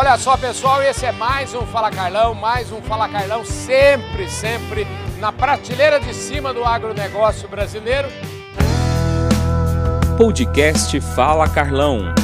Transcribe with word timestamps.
Olha 0.00 0.16
só, 0.16 0.34
pessoal, 0.34 0.82
esse 0.82 1.04
é 1.04 1.12
mais 1.12 1.52
um 1.52 1.66
Fala 1.66 1.90
Carlão, 1.90 2.32
mais 2.32 2.72
um 2.72 2.80
Fala 2.80 3.06
Carlão, 3.06 3.44
sempre, 3.44 4.30
sempre 4.30 4.86
na 5.18 5.30
prateleira 5.30 6.00
de 6.00 6.14
cima 6.14 6.54
do 6.54 6.64
agronegócio 6.64 7.46
brasileiro. 7.46 8.08
Podcast 10.16 10.98
Fala 11.14 11.46
Carlão. 11.50 12.14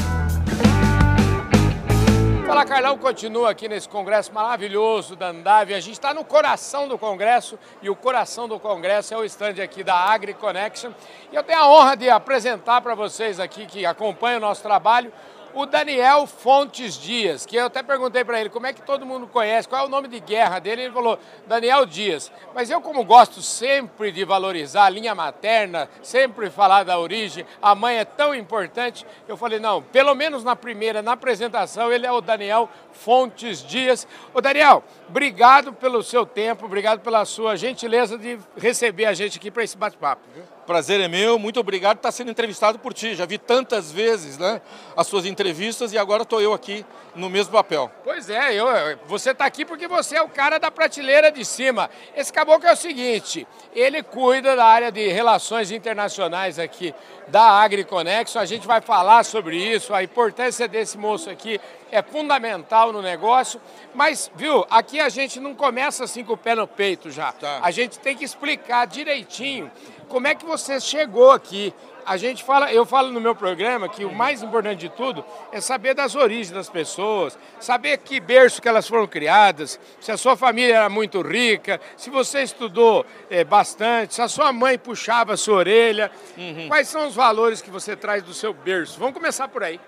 Fala 2.47 2.65
Carlão 2.65 2.97
continua 2.97 3.51
aqui 3.51 3.69
nesse 3.69 3.87
congresso 3.87 4.33
maravilhoso 4.33 5.15
da 5.15 5.29
Andave. 5.29 5.75
A 5.75 5.81
gente 5.81 5.93
está 5.93 6.15
no 6.15 6.25
coração 6.25 6.89
do 6.89 6.97
congresso 6.97 7.59
e 7.83 7.91
o 7.91 7.95
coração 7.95 8.49
do 8.49 8.59
congresso 8.59 9.13
é 9.13 9.19
o 9.19 9.25
stand 9.27 9.63
aqui 9.63 9.85
da 9.85 9.95
Agri 9.95 10.33
Connection. 10.33 10.93
E 11.31 11.37
eu 11.37 11.43
tenho 11.43 11.59
a 11.59 11.69
honra 11.69 11.95
de 11.95 12.09
apresentar 12.09 12.81
para 12.81 12.95
vocês 12.95 13.39
aqui 13.39 13.67
que 13.67 13.85
acompanham 13.85 14.39
o 14.39 14.41
nosso 14.41 14.63
trabalho 14.63 15.13
o 15.57 15.65
Daniel 15.65 16.27
Fontes 16.27 16.99
Dias, 16.99 17.47
que 17.47 17.57
eu 17.57 17.65
até 17.65 17.83
perguntei 17.83 18.23
para 18.23 18.39
ele 18.39 18.51
como 18.51 18.67
é 18.67 18.75
que 18.75 18.83
todo 18.83 19.07
mundo 19.07 19.27
conhece, 19.27 19.67
qual 19.67 19.85
é 19.85 19.87
o 19.87 19.89
nome 19.89 20.07
de 20.07 20.21
guerra 20.21 20.59
dele, 20.59 20.83
ele 20.83 20.93
falou 20.93 21.19
Daniel 21.47 21.87
Dias. 21.87 22.31
Mas 22.55 22.69
eu, 22.69 22.79
como 22.83 23.03
gosto 23.03 23.41
sempre 23.41 24.13
de 24.13 24.23
valorizar 24.23 24.85
a 24.85 24.91
linha 24.91 25.15
materna, 25.15 25.89
sempre 26.03 26.51
falar 26.51 26.85
da 26.85 26.99
origem, 26.99 27.47
a 27.63 27.75
mãe 27.75 27.97
é 27.97 28.05
tão 28.05 28.35
importante, 28.35 29.07
eu 29.27 29.35
falei, 29.35 29.59
não, 29.59 29.83
pelo 29.83 30.15
menos 30.15 30.45
na 30.45 30.55
primeira, 30.55 31.01
na 31.01 31.13
apresentação, 31.13 31.91
ele 31.91 32.07
é 32.07 32.13
o 32.13 32.21
Daniel 32.21 32.69
Fontes 32.93 33.65
Dias. 33.65 34.07
Ô 34.35 34.43
Daniel, 34.43 34.85
obrigado 35.09 35.73
pelo 35.73 36.03
seu 36.03 36.27
tempo, 36.27 36.67
obrigado 36.67 37.01
pela 37.01 37.25
sua 37.25 37.57
gentileza 37.57 38.19
de 38.19 38.39
receber 38.59 39.07
a 39.07 39.15
gente 39.15 39.39
aqui 39.39 39.51
para 39.51 39.65
esse 39.65 39.77
bate-papo. 39.77 40.21
Prazer 40.67 41.01
é 41.01 41.07
meu, 41.07 41.39
muito 41.39 41.61
obrigado 41.61 41.99
por 41.99 42.01
estar 42.01 42.11
sendo 42.11 42.33
entrevistado 42.33 42.77
por 42.77 42.93
ti. 42.93 43.15
Já 43.15 43.25
vi 43.25 43.39
tantas 43.39 43.93
vezes 43.93 44.37
né, 44.37 44.61
as 44.97 45.07
suas 45.07 45.25
entrevistas 45.25 45.93
e 45.93 45.99
agora 45.99 46.25
estou 46.25 46.41
eu 46.41 46.53
aqui 46.53 46.85
no 47.15 47.31
mesmo 47.31 47.53
papel. 47.53 47.89
Pois 48.03 48.29
é, 48.29 48.53
eu, 48.53 48.67
você 49.07 49.31
está 49.31 49.47
aqui 49.47 49.65
porque 49.65 49.87
você 49.87 50.17
é 50.17 50.23
o 50.23 50.29
cara 50.29 50.59
da 50.59 50.69
prateleira 50.69 51.31
de 51.31 51.45
cima. 51.45 51.89
Esse 52.17 52.33
caboclo 52.33 52.69
é 52.69 52.73
o 52.73 52.77
seguinte, 52.77 53.47
ele 53.73 54.03
cuida 54.03 54.57
da 54.57 54.65
área 54.65 54.91
de 54.91 55.07
relações 55.07 55.71
internacionais 55.71 56.59
aqui 56.59 56.93
da 57.29 57.43
AgriConexo. 57.43 58.37
A 58.37 58.45
gente 58.45 58.67
vai 58.67 58.81
falar 58.81 59.25
sobre 59.25 59.57
isso, 59.57 59.95
a 59.95 60.03
importância 60.03 60.67
desse 60.67 60.99
moço 60.99 61.31
aqui 61.31 61.61
é 61.93 62.03
fundamental 62.03 62.93
no 62.93 63.01
negócio. 63.01 63.61
Mas, 63.95 64.31
viu, 64.35 64.67
aqui 64.69 65.01
a 65.01 65.09
gente 65.09 65.39
não 65.39 65.55
começa 65.55 66.05
assim 66.05 66.25
com 66.25 66.33
o 66.33 66.37
pé 66.37 66.55
no 66.55 66.67
peito 66.67 67.11
já. 67.11 67.33
Tá. 67.33 67.61
A 67.63 67.71
gente 67.71 67.99
tem 67.99 68.17
que 68.17 68.25
explicar 68.25 68.87
direitinho 68.87 69.71
como 70.09 70.27
é 70.27 70.35
que 70.35 70.45
você 70.45 70.81
chegou 70.81 71.31
aqui? 71.31 71.73
A 72.05 72.17
gente 72.17 72.45
fala, 72.45 72.73
eu 72.73 72.87
falo 72.87 73.11
no 73.11 73.21
meu 73.21 73.35
programa 73.35 73.89
que 73.89 74.05
o 74.05 74.15
mais 74.15 74.41
importante 74.41 74.79
de 74.79 74.89
tudo 74.89 75.25
é 75.51 75.61
saber 75.61 75.93
das 75.93 76.15
origens 76.15 76.53
das 76.53 76.71
pessoas, 76.71 77.37
saber 77.59 77.99
que 77.99 78.21
berço 78.21 78.63
que 78.63 78.69
elas 78.69 78.87
foram 78.87 79.09
criadas, 79.09 79.81
se 80.01 80.13
a 80.13 80.17
sua 80.17 80.37
família 80.37 80.77
era 80.77 80.89
muito 80.89 81.21
rica, 81.21 81.81
se 81.97 82.09
você 82.09 82.43
estudou 82.43 83.05
é, 83.29 83.43
bastante, 83.43 84.15
se 84.15 84.23
a 84.23 84.29
sua 84.29 84.53
mãe 84.53 84.79
puxava 84.79 85.33
a 85.33 85.37
sua 85.37 85.57
orelha, 85.57 86.11
uhum. 86.39 86.69
quais 86.69 86.89
são 86.89 87.09
os 87.09 87.15
valores 87.15 87.61
que 87.61 87.71
você 87.71 87.97
traz 87.97 88.23
do 88.23 88.33
seu 88.33 88.55
berço? 88.55 89.01
Vamos 89.01 89.15
começar 89.15 89.49
por 89.49 89.65
aí. 89.65 89.81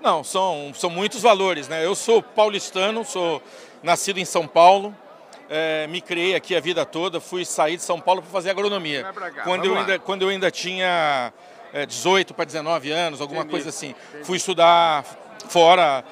Não, 0.00 0.22
são, 0.22 0.72
são 0.72 0.88
muitos 0.88 1.20
valores, 1.20 1.68
né? 1.68 1.84
Eu 1.84 1.96
sou 1.96 2.22
paulistano, 2.22 3.04
sou 3.04 3.42
nascido 3.82 4.18
em 4.18 4.24
São 4.24 4.46
Paulo, 4.46 4.96
é, 5.50 5.88
me 5.88 6.00
criei 6.00 6.36
aqui 6.36 6.54
a 6.54 6.60
vida 6.60 6.86
toda, 6.86 7.20
fui 7.20 7.44
sair 7.44 7.76
de 7.76 7.82
São 7.82 8.00
Paulo 8.00 8.22
para 8.22 8.30
fazer 8.30 8.50
agronomia. 8.50 9.02
Cá, 9.02 9.42
quando, 9.42 9.64
eu 9.64 9.76
ainda, 9.76 9.98
quando 9.98 10.22
eu 10.22 10.28
ainda 10.28 10.48
tinha 10.48 11.32
é, 11.72 11.84
18 11.84 12.32
para 12.32 12.44
19 12.44 12.92
anos, 12.92 13.20
alguma 13.20 13.40
Entendi. 13.40 13.50
coisa 13.50 13.68
assim. 13.70 13.94
Entendi. 14.10 14.24
Fui 14.24 14.36
estudar 14.36 15.04
fora, 15.48 16.04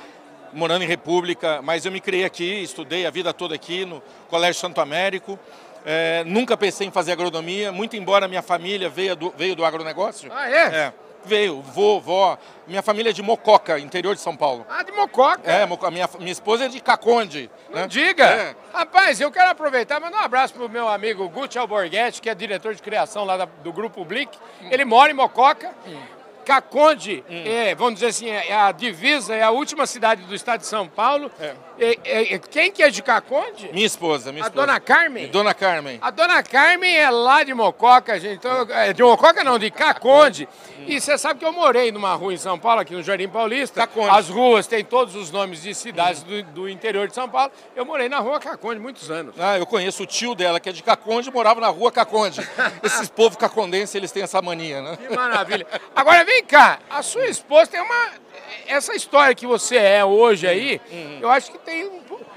morando 0.53 0.83
em 0.83 0.89
República, 0.89 1.63
mas 1.63 1.87
eu 1.87 1.93
me 1.93 2.01
criei 2.01 2.25
aqui, 2.25 2.63
estudei 2.63 3.07
a 3.07 3.11
vida 3.11 3.33
toda 3.33 3.55
aqui 3.55 3.85
no 3.85 4.03
Colégio 4.29 4.61
Santo 4.61 4.81
Américo. 4.81 5.39
É, 5.87 6.25
nunca 6.27 6.57
pensei 6.57 6.89
em 6.89 6.91
fazer 6.91 7.13
agronomia, 7.13 7.71
muito 7.71 7.97
embora 7.97 8.27
minha 8.27 8.43
família 8.43 8.89
veio 8.89 9.15
do, 9.15 9.33
veio 9.39 9.55
do 9.55 9.65
agronegócio. 9.65 10.33
Ah, 10.35 10.51
é? 10.51 10.65
É 10.77 10.93
veio, 11.29 11.63
vô, 11.63 12.01
vó. 12.01 12.37
Minha 12.67 12.83
família 12.83 13.11
é 13.11 13.13
de 13.13 13.23
Mococa, 13.23 13.79
interior 13.79 14.15
de 14.15 14.21
São 14.21 14.37
Paulo. 14.37 14.67
Ah, 14.69 14.83
de 14.83 14.91
Mococa? 14.91 15.49
É, 15.49 15.65
minha, 15.91 16.09
minha 16.19 16.33
esposa 16.33 16.65
é 16.65 16.69
de 16.69 16.81
Caconde. 16.81 17.51
Não 17.71 17.83
né? 17.83 17.87
diga! 17.87 18.25
É. 18.25 18.57
Rapaz, 18.73 19.21
eu 19.21 19.31
quero 19.31 19.51
aproveitar 19.51 20.01
mandar 20.01 20.19
um 20.19 20.25
abraço 20.25 20.55
pro 20.55 20.69
meu 20.69 20.89
amigo 20.89 21.29
Gucci 21.29 21.59
Alborguete, 21.59 22.21
que 22.21 22.29
é 22.29 22.35
diretor 22.35 22.75
de 22.75 22.83
criação 22.83 23.25
lá 23.25 23.37
da, 23.37 23.45
do 23.45 23.73
Grupo 23.73 24.05
Blick. 24.05 24.37
Hum. 24.63 24.69
Ele 24.71 24.85
mora 24.85 25.11
em 25.11 25.15
Mococa. 25.15 25.73
Hum. 25.87 26.01
Caconde, 26.45 27.23
hum. 27.29 27.45
é, 27.47 27.75
vamos 27.75 27.95
dizer 27.95 28.07
assim, 28.07 28.31
é 28.31 28.55
a 28.55 28.73
divisa, 28.73 29.35
é 29.35 29.43
a 29.43 29.51
última 29.51 29.87
cidade 29.87 30.23
do 30.23 30.35
estado 30.35 30.61
de 30.61 30.67
São 30.67 30.89
Paulo. 30.89 31.31
É. 31.39 31.55
É, 31.79 31.99
é, 32.05 32.35
é 32.35 32.39
quem 32.39 32.73
que 32.73 32.83
é 32.83 32.91
de 32.91 33.03
Caconde? 33.03 33.71
Minha 33.73 33.87
esposa, 33.87 34.33
minha 34.33 34.45
a 34.45 34.49
esposa. 34.49 34.67
dona 34.67 34.81
Carmen? 34.81 35.29
Dona 35.29 35.55
Carmen. 35.55 35.99
A 36.01 36.11
dona 36.11 36.43
Carmen 36.43 36.97
é 36.97 37.09
lá 37.11 37.45
de 37.45 37.55
Mococa, 37.55 38.19
gente. 38.19 38.37
Então, 38.37 38.67
é, 38.71 38.93
de 38.93 39.03
Mococa 39.03 39.45
não, 39.45 39.59
de 39.59 39.71
Caconde. 39.71 40.49
E 40.87 41.01
você 41.01 41.19
sabe 41.19 41.41
que 41.41 41.45
eu 41.45 41.53
morei 41.53 41.93
numa 41.93 42.15
rua 42.15 42.33
em 42.33 42.37
São 42.37 42.59
Paulo, 42.59 42.81
aqui 42.81 42.95
no 42.95 43.03
Jardim 43.03 43.29
Paulista. 43.29 43.81
Caconde. 43.87 44.11
As 44.11 44.29
ruas 44.29 44.67
têm 44.67 44.85
todos 44.85 45.15
os 45.15 45.31
nomes 45.31 45.63
de 45.63 45.75
cidades 45.75 46.23
do, 46.23 46.43
do, 46.45 46.69
interior 46.69 47.07
de 47.07 47.15
São 47.15 47.29
Paulo. 47.29 47.53
Eu 47.77 47.85
morei 47.85 48.09
na 48.09 48.19
rua 48.19 48.41
Caconde 48.41 48.81
muitos 48.81 49.11
anos. 49.11 49.35
Ah, 49.39 49.59
eu 49.59 49.67
conheço 49.67 50.03
o 50.03 50.07
tio 50.07 50.35
dela, 50.35 50.59
que 50.59 50.69
é 50.69 50.73
de 50.73 50.83
Caconde, 50.83 51.31
morava 51.31 51.61
na 51.61 51.69
rua 51.69 51.93
Caconde. 51.93 52.41
Esses 52.83 53.09
povos 53.09 53.37
cacondenses, 53.37 53.95
eles 53.95 54.11
têm 54.11 54.23
essa 54.23 54.41
mania, 54.41 54.83
né? 54.83 54.97
Que 54.97 55.15
maravilha. 55.15 55.67
Agora 55.95 56.25
vem 56.25 56.45
cá, 56.45 56.79
a 56.89 57.03
sua 57.03 57.27
esposa 57.27 57.71
tem 57.71 57.81
uma. 57.81 58.28
Essa 58.67 58.95
história 58.95 59.35
que 59.35 59.47
você 59.47 59.77
é 59.77 60.05
hoje 60.05 60.47
aí, 60.47 60.81
uhum. 60.91 61.19
eu 61.23 61.31
acho 61.31 61.51
que 61.51 61.59
tem, 61.59 61.91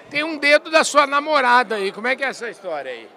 tem 0.09 0.23
um 0.23 0.37
dedo 0.37 0.69
da 0.69 0.83
sua 0.83 1.07
namorada 1.07 1.75
aí. 1.75 1.91
Como 1.91 2.07
é 2.07 2.15
que 2.15 2.23
é 2.23 2.27
essa 2.27 2.49
história 2.49 2.91
aí? 2.91 3.07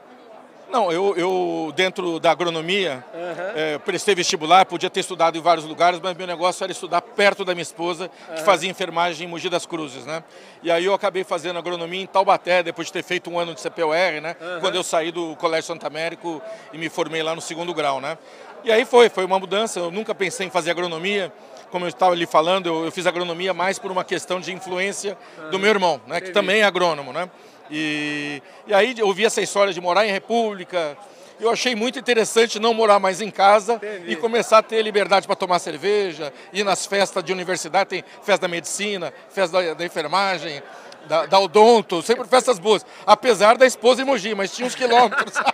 Não, 0.71 0.91
eu, 0.91 1.15
eu 1.17 1.73
dentro 1.77 2.19
da 2.19 2.31
agronomia, 2.31 3.05
uhum. 3.15 3.53
é, 3.55 3.79
prestei 3.79 4.15
vestibular, 4.15 4.65
podia 4.67 4.91
ter 4.91 5.01
estudado 5.01 5.37
em 5.39 5.41
vários 5.41 5.65
lugares, 5.65 6.01
mas 6.03 6.17
meu 6.17 6.27
negócio 6.27 6.65
era 6.65 6.73
estudar 6.73 7.01
perto 7.01 7.45
da 7.45 7.55
minha 7.55 7.63
esposa, 7.63 8.09
que 8.09 8.41
uhum. 8.41 8.45
fazia 8.45 8.71
enfermagem 8.71 9.27
em 9.27 9.31
Mogi 9.31 9.49
das 9.49 9.67
Cruzes, 9.67 10.05
né? 10.07 10.25
E 10.63 10.71
aí 10.71 10.85
eu 10.85 10.95
acabei 10.95 11.23
fazendo 11.23 11.59
agronomia 11.59 12.01
em 12.01 12.07
Taubaté, 12.07 12.63
depois 12.63 12.89
de 12.89 12.93
ter 12.93 13.05
feito 13.05 13.31
um 13.31 13.39
ano 13.39 13.55
de 13.55 13.61
CPOR, 13.61 14.21
né? 14.21 14.37
Uhum. 14.41 14.61
Quando 14.61 14.75
eu 14.75 14.83
saí 14.83 15.13
do 15.13 15.37
Colégio 15.37 15.69
Santo 15.69 15.87
Américo 15.87 16.43
e 16.73 16.79
me 16.79 16.89
formei 16.89 17.23
lá 17.23 17.35
no 17.35 17.41
segundo 17.41 17.73
grau, 17.73 18.01
né? 18.01 18.19
E 18.65 18.73
aí 18.73 18.85
foi, 18.85 19.11
foi 19.11 19.25
uma 19.27 19.39
mudança, 19.39 19.79
eu 19.79 19.91
nunca 19.91 20.15
pensei 20.15 20.47
em 20.47 20.51
fazer 20.51 20.71
agronomia, 20.71 21.31
como 21.75 21.87
eu 21.87 21.89
estava 21.89 22.13
ali 22.13 22.25
falando, 22.25 22.69
eu, 22.69 22.85
eu 22.85 22.93
fiz 22.93 23.05
agronomia 23.05 23.53
mais 23.53 23.81
por 23.81 23.91
uma 23.91 24.05
questão 24.05 24.39
de 24.39 24.53
influência 24.53 25.19
do 25.51 25.59
meu 25.59 25.71
irmão, 25.71 26.01
né? 26.07 26.21
Que 26.21 26.31
também 26.31 26.61
é 26.61 26.63
agrônomo, 26.63 27.13
né? 27.13 27.29
E, 27.69 28.41
e 28.65 28.73
aí 28.73 28.95
eu 28.97 29.13
vi 29.13 29.25
essa 29.25 29.43
história 29.43 29.73
de 29.73 29.81
morar 29.81 30.07
em 30.07 30.13
república. 30.13 30.97
Eu 31.41 31.51
achei 31.51 31.75
muito 31.75 31.99
interessante 31.99 32.61
não 32.61 32.73
morar 32.73 33.01
mais 33.01 33.21
em 33.21 33.29
casa 33.29 33.75
Entendi. 33.75 34.13
e 34.13 34.15
começar 34.15 34.59
a 34.59 34.63
ter 34.63 34.81
liberdade 34.83 35.27
para 35.27 35.35
tomar 35.35 35.59
cerveja, 35.59 36.33
ir 36.53 36.63
nas 36.63 36.87
festas 36.87 37.25
de 37.25 37.33
universidade, 37.33 37.91
tem 37.91 38.05
festa 38.23 38.43
da 38.43 38.49
medicina, 38.49 39.13
festa 39.31 39.61
da, 39.61 39.75
da 39.75 39.85
enfermagem, 39.85 40.63
da, 41.09 41.27
da, 41.27 41.41
odonto, 41.41 42.03
sempre 42.03 42.25
festas 42.29 42.61
boas. 42.61 42.87
Apesar 43.05 43.57
da 43.57 43.67
esposa 43.67 44.01
em 44.01 44.05
Mogi, 44.05 44.33
mas 44.33 44.55
tinha 44.55 44.69
uns 44.69 44.77
quilômetros. 44.77 45.35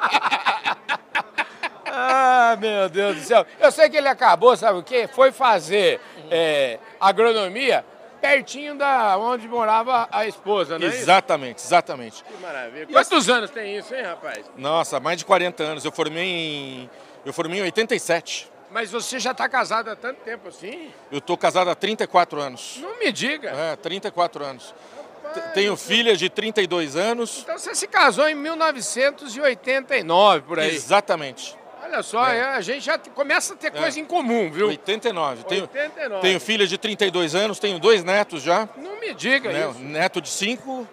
ah, 1.86 2.56
meu 2.60 2.90
Deus 2.90 3.16
do 3.16 3.22
céu. 3.22 3.46
Eu 3.58 3.72
sei 3.72 3.88
que 3.88 3.96
ele 3.96 4.08
acabou, 4.08 4.54
sabe 4.54 4.78
o 4.78 4.82
quê? 4.82 5.08
Foi 5.10 5.32
fazer 5.32 5.98
é, 6.30 6.78
agronomia 7.00 7.84
pertinho 8.20 8.76
da 8.76 9.16
onde 9.18 9.48
morava 9.48 10.08
a 10.12 10.26
esposa, 10.26 10.78
né? 10.78 10.86
Exatamente, 10.86 11.64
exatamente. 11.64 12.22
Que 12.22 12.34
maravilha. 12.40 12.86
Quantos 12.86 13.26
e 13.26 13.32
anos 13.32 13.50
tem 13.50 13.76
isso, 13.78 13.92
hein, 13.94 14.02
rapaz? 14.02 14.44
Nossa, 14.56 15.00
mais 15.00 15.18
de 15.18 15.24
40 15.24 15.62
anos. 15.62 15.82
Eu 15.84 15.92
formei 15.92 16.24
em, 16.24 16.90
eu 17.24 17.32
formei 17.32 17.60
em 17.60 17.62
87. 17.62 18.50
Mas 18.70 18.90
você 18.90 19.18
já 19.18 19.30
está 19.32 19.48
casado 19.48 19.90
há 19.90 19.96
tanto 19.96 20.20
tempo 20.20 20.48
assim? 20.48 20.92
Eu 21.10 21.18
estou 21.18 21.36
casado 21.36 21.70
há 21.70 21.74
34 21.74 22.40
anos. 22.40 22.78
Não 22.80 23.00
me 23.00 23.10
diga. 23.10 23.50
É, 23.50 23.74
34 23.76 24.44
anos. 24.44 24.72
Rapaz, 25.24 25.52
Tenho 25.54 25.76
filha 25.76 26.16
de 26.16 26.30
32 26.30 26.94
anos. 26.94 27.40
Então 27.42 27.58
você 27.58 27.74
se 27.74 27.88
casou 27.88 28.28
em 28.28 28.34
1989, 28.34 30.42
por 30.42 30.60
aí. 30.60 30.74
Exatamente. 30.74 31.58
Olha 31.90 32.04
só, 32.04 32.28
é. 32.28 32.42
a 32.42 32.60
gente 32.60 32.84
já 32.84 32.96
começa 32.96 33.54
a 33.54 33.56
ter 33.56 33.66
é. 33.66 33.70
coisa 33.70 33.98
em 33.98 34.04
comum, 34.04 34.48
viu? 34.48 34.68
89. 34.68 35.44
Tenho, 35.44 35.62
89. 35.62 36.22
Tenho 36.22 36.40
filha 36.40 36.66
de 36.66 36.78
32 36.78 37.34
anos, 37.34 37.58
tenho 37.58 37.80
dois 37.80 38.04
netos 38.04 38.42
já. 38.42 38.68
Não 38.76 39.00
me 39.00 39.12
diga 39.12 39.50
né? 39.50 39.68
isso. 39.68 39.80
Neto 39.80 40.20
de 40.20 40.28
5 40.28 40.86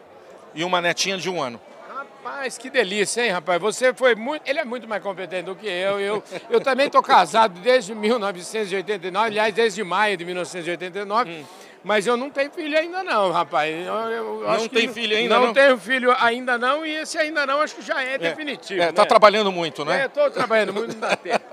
e 0.55 0.63
uma 0.63 0.81
netinha 0.81 1.17
de 1.17 1.29
um 1.29 1.39
ano. 1.39 1.61
Rapaz, 1.95 2.57
que 2.57 2.69
delícia, 2.69 3.23
hein, 3.23 3.31
rapaz? 3.31 3.61
Você 3.61 3.93
foi 3.93 4.15
muito. 4.15 4.47
Ele 4.49 4.59
é 4.59 4.65
muito 4.65 4.87
mais 4.87 5.03
competente 5.03 5.43
do 5.43 5.55
que 5.55 5.67
eu. 5.67 5.99
Eu, 5.99 6.23
eu 6.49 6.59
também 6.59 6.87
estou 6.87 7.03
casado 7.03 7.59
desde 7.59 7.93
1989, 7.93 9.27
aliás, 9.27 9.53
desde 9.53 9.83
maio 9.83 10.17
de 10.17 10.25
1989. 10.25 11.31
Hum. 11.31 11.45
Mas 11.87 12.05
eu 12.05 12.17
não 12.17 12.29
tenho 12.29 12.51
filho 12.51 12.77
ainda 12.77 13.01
não, 13.01 13.31
rapaz. 13.31 13.73
Eu, 13.73 13.95
eu 13.95 14.41
não 14.41 14.67
tem 14.67 14.89
filho 14.89 15.15
ainda 15.15 15.35
não? 15.35 15.45
Não 15.45 15.53
tenho 15.53 15.77
filho 15.77 16.13
ainda 16.19 16.57
não 16.57 16.85
e 16.85 16.91
esse 16.91 17.17
ainda 17.17 17.45
não 17.45 17.61
acho 17.61 17.75
que 17.75 17.81
já 17.81 18.03
é, 18.03 18.15
é 18.15 18.17
definitivo. 18.17 18.81
É, 18.81 18.91
tá 18.91 19.03
né? 19.03 19.07
trabalhando 19.07 19.53
muito, 19.53 19.85
né? 19.85 20.01
É, 20.01 20.05
estou 20.07 20.29
trabalhando 20.29 20.73
muito, 20.73 20.91
não 20.91 20.99
dá 20.99 21.15
tempo. 21.15 21.45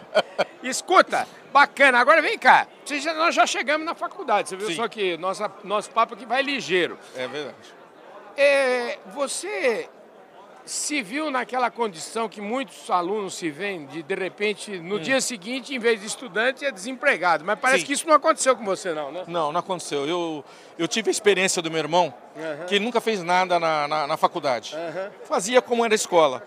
Escuta, 0.64 1.28
bacana. 1.52 1.98
Agora 1.98 2.22
vem 2.22 2.38
cá. 2.38 2.66
Já, 2.86 3.12
nós 3.12 3.34
já 3.34 3.46
chegamos 3.46 3.84
na 3.84 3.94
faculdade, 3.94 4.48
você 4.48 4.56
viu 4.56 4.68
Sim. 4.68 4.76
só 4.76 4.88
que 4.88 5.18
nossa, 5.18 5.52
nosso 5.62 5.90
papo 5.90 6.14
aqui 6.14 6.24
vai 6.24 6.42
ligeiro. 6.42 6.98
É 7.14 7.28
verdade. 7.28 7.56
É, 8.38 8.98
você 9.12 9.86
se 10.64 11.02
viu 11.02 11.30
naquela 11.30 11.70
condição 11.70 12.28
que 12.28 12.40
muitos 12.40 12.90
alunos 12.90 13.34
se 13.34 13.50
veem, 13.50 13.86
de 13.86 14.02
de 14.02 14.14
repente, 14.14 14.78
no 14.78 14.96
hum. 14.96 14.98
dia 14.98 15.20
seguinte, 15.20 15.74
em 15.74 15.78
vez 15.78 16.00
de 16.00 16.06
estudante, 16.06 16.64
é 16.64 16.70
desempregado. 16.70 17.44
Mas 17.44 17.58
parece 17.58 17.80
Sim. 17.80 17.86
que 17.86 17.92
isso 17.92 18.06
não 18.06 18.14
aconteceu 18.14 18.56
com 18.56 18.64
você, 18.64 18.92
não, 18.92 19.12
né? 19.12 19.24
Não, 19.26 19.52
não 19.52 19.60
aconteceu. 19.60 20.06
Eu, 20.06 20.44
eu 20.78 20.88
tive 20.88 21.10
a 21.10 21.12
experiência 21.12 21.60
do 21.60 21.70
meu 21.70 21.80
irmão, 21.80 22.14
uhum. 22.34 22.66
que 22.66 22.78
nunca 22.78 23.00
fez 23.00 23.22
nada 23.22 23.60
na, 23.60 23.86
na, 23.86 24.06
na 24.06 24.16
faculdade. 24.16 24.74
Uhum. 24.74 25.10
Fazia 25.24 25.60
como 25.60 25.84
era 25.84 25.94
a 25.94 25.96
escola 25.96 26.42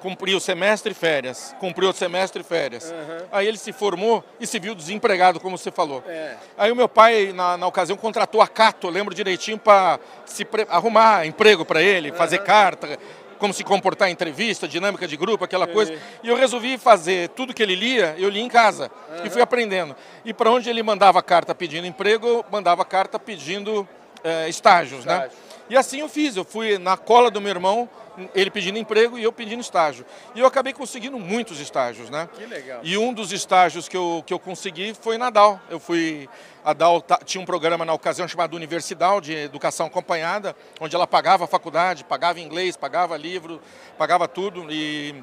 cumpriu 0.00 0.38
semestre 0.40 0.92
e 0.92 0.94
férias, 0.94 1.54
cumpriu 1.58 1.90
o 1.90 1.92
semestre 1.92 2.42
e 2.42 2.44
férias. 2.44 2.90
Uhum. 2.90 3.26
Aí 3.32 3.46
ele 3.46 3.58
se 3.58 3.72
formou 3.72 4.24
e 4.38 4.46
se 4.46 4.58
viu 4.58 4.74
desempregado, 4.74 5.40
como 5.40 5.58
você 5.58 5.70
falou. 5.70 6.02
É. 6.06 6.36
Aí 6.56 6.70
o 6.70 6.76
meu 6.76 6.88
pai, 6.88 7.32
na, 7.32 7.56
na, 7.56 7.66
ocasião, 7.66 7.96
contratou 7.96 8.40
a 8.40 8.48
Cato, 8.48 8.88
lembro 8.88 9.14
direitinho, 9.14 9.58
para 9.58 9.98
se 10.24 10.46
arrumar 10.68 11.26
emprego 11.26 11.64
para 11.64 11.82
ele, 11.82 12.12
fazer 12.12 12.38
carta, 12.38 12.98
como 13.38 13.52
se 13.52 13.64
comportar 13.64 14.08
em 14.08 14.12
entrevista, 14.12 14.66
dinâmica 14.68 15.06
de 15.06 15.16
grupo, 15.16 15.44
aquela 15.44 15.66
coisa. 15.66 15.94
E 16.22 16.28
eu 16.28 16.36
resolvi 16.36 16.78
fazer 16.78 17.28
tudo 17.30 17.54
que 17.54 17.62
ele 17.62 17.74
lia, 17.74 18.14
eu 18.18 18.28
li 18.28 18.40
em 18.40 18.48
casa 18.48 18.90
uhum. 19.08 19.26
e 19.26 19.30
fui 19.30 19.42
aprendendo. 19.42 19.94
E 20.24 20.32
para 20.32 20.50
onde 20.50 20.68
ele 20.68 20.82
mandava 20.82 21.22
carta 21.22 21.54
pedindo 21.54 21.86
emprego, 21.86 22.26
eu 22.26 22.44
mandava 22.50 22.84
carta 22.84 23.18
pedindo 23.18 23.86
é, 24.22 24.48
estágios, 24.48 25.04
né? 25.04 25.14
Estágio. 25.14 25.36
né? 25.36 25.53
E 25.68 25.76
assim 25.76 26.00
eu 26.00 26.08
fiz, 26.08 26.36
eu 26.36 26.44
fui 26.44 26.78
na 26.78 26.96
cola 26.96 27.30
do 27.30 27.40
meu 27.40 27.50
irmão, 27.50 27.88
ele 28.34 28.50
pedindo 28.50 28.78
emprego 28.78 29.18
e 29.18 29.22
eu 29.22 29.32
pedindo 29.32 29.60
estágio. 29.60 30.04
E 30.34 30.40
eu 30.40 30.46
acabei 30.46 30.72
conseguindo 30.72 31.18
muitos 31.18 31.58
estágios, 31.58 32.10
né? 32.10 32.28
Que 32.34 32.46
legal. 32.46 32.80
E 32.82 32.96
um 32.98 33.12
dos 33.12 33.32
estágios 33.32 33.88
que 33.88 33.96
eu, 33.96 34.22
que 34.26 34.32
eu 34.32 34.38
consegui 34.38 34.94
foi 34.94 35.18
na 35.18 35.30
DAO. 35.30 35.60
Eu 35.70 35.80
fui. 35.80 36.28
A 36.64 36.72
DAO 36.72 37.02
tinha 37.24 37.40
um 37.40 37.46
programa 37.46 37.84
na 37.84 37.92
ocasião 37.92 38.28
chamado 38.28 38.54
Universidade 38.54 39.26
de 39.26 39.36
Educação 39.36 39.86
Acompanhada, 39.86 40.54
onde 40.80 40.94
ela 40.94 41.06
pagava 41.06 41.44
a 41.44 41.46
faculdade, 41.46 42.04
pagava 42.04 42.40
inglês, 42.40 42.76
pagava 42.76 43.16
livro, 43.16 43.60
pagava 43.98 44.28
tudo. 44.28 44.66
E 44.70 45.14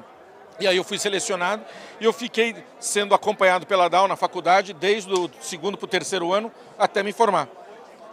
e 0.60 0.66
aí 0.66 0.76
eu 0.76 0.84
fui 0.84 0.98
selecionado 0.98 1.64
e 2.00 2.04
eu 2.04 2.12
fiquei 2.12 2.54
sendo 2.78 3.14
acompanhado 3.14 3.66
pela 3.66 3.88
DAO 3.88 4.06
na 4.06 4.16
faculdade 4.16 4.72
desde 4.72 5.12
o 5.12 5.30
segundo 5.40 5.78
para 5.78 5.86
o 5.86 5.88
terceiro 5.88 6.32
ano 6.32 6.52
até 6.78 7.02
me 7.02 7.12
formar. 7.12 7.48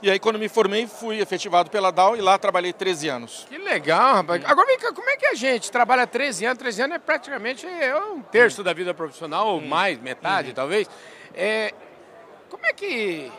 E 0.01 0.09
aí, 0.09 0.17
quando 0.17 0.39
me 0.39 0.47
formei, 0.47 0.87
fui 0.87 1.19
efetivado 1.19 1.69
pela 1.69 1.91
DAO 1.91 2.15
e 2.15 2.21
lá 2.21 2.37
trabalhei 2.37 2.71
13 2.71 3.09
anos. 3.09 3.45
Que 3.49 3.57
legal, 3.57 4.15
rapaz. 4.15 4.41
Agora, 4.45 4.65
vem 4.67 4.79
cá, 4.79 4.93
como 4.93 5.09
é 5.09 5.17
que 5.17 5.25
a 5.25 5.33
gente 5.33 5.69
trabalha 5.69 6.07
13 6.07 6.45
anos? 6.45 6.57
13 6.57 6.81
anos 6.83 6.95
é 6.95 6.99
praticamente 6.99 7.65
é 7.67 7.95
um 7.97 8.21
terço 8.21 8.61
hum. 8.61 8.63
da 8.63 8.71
vida 8.71 8.93
profissional, 8.93 9.47
ou 9.47 9.59
hum. 9.59 9.67
mais, 9.67 9.99
metade, 9.99 10.51
hum. 10.51 10.53
talvez. 10.53 10.89
É, 11.33 11.73
como 12.49 12.65
é 12.65 12.73
que... 12.73 13.31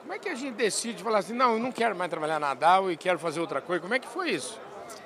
Como 0.00 0.14
é 0.14 0.18
que 0.18 0.30
a 0.30 0.34
gente 0.34 0.54
decide 0.54 1.02
falar 1.02 1.18
assim, 1.18 1.34
não, 1.34 1.52
eu 1.52 1.58
não 1.58 1.70
quero 1.70 1.94
mais 1.94 2.08
trabalhar 2.08 2.40
na 2.40 2.54
DAO 2.54 2.90
e 2.90 2.96
quero 2.96 3.18
fazer 3.18 3.40
outra 3.40 3.60
coisa? 3.60 3.82
Como 3.82 3.92
é 3.92 3.98
que 3.98 4.08
foi 4.08 4.30
isso? 4.30 4.58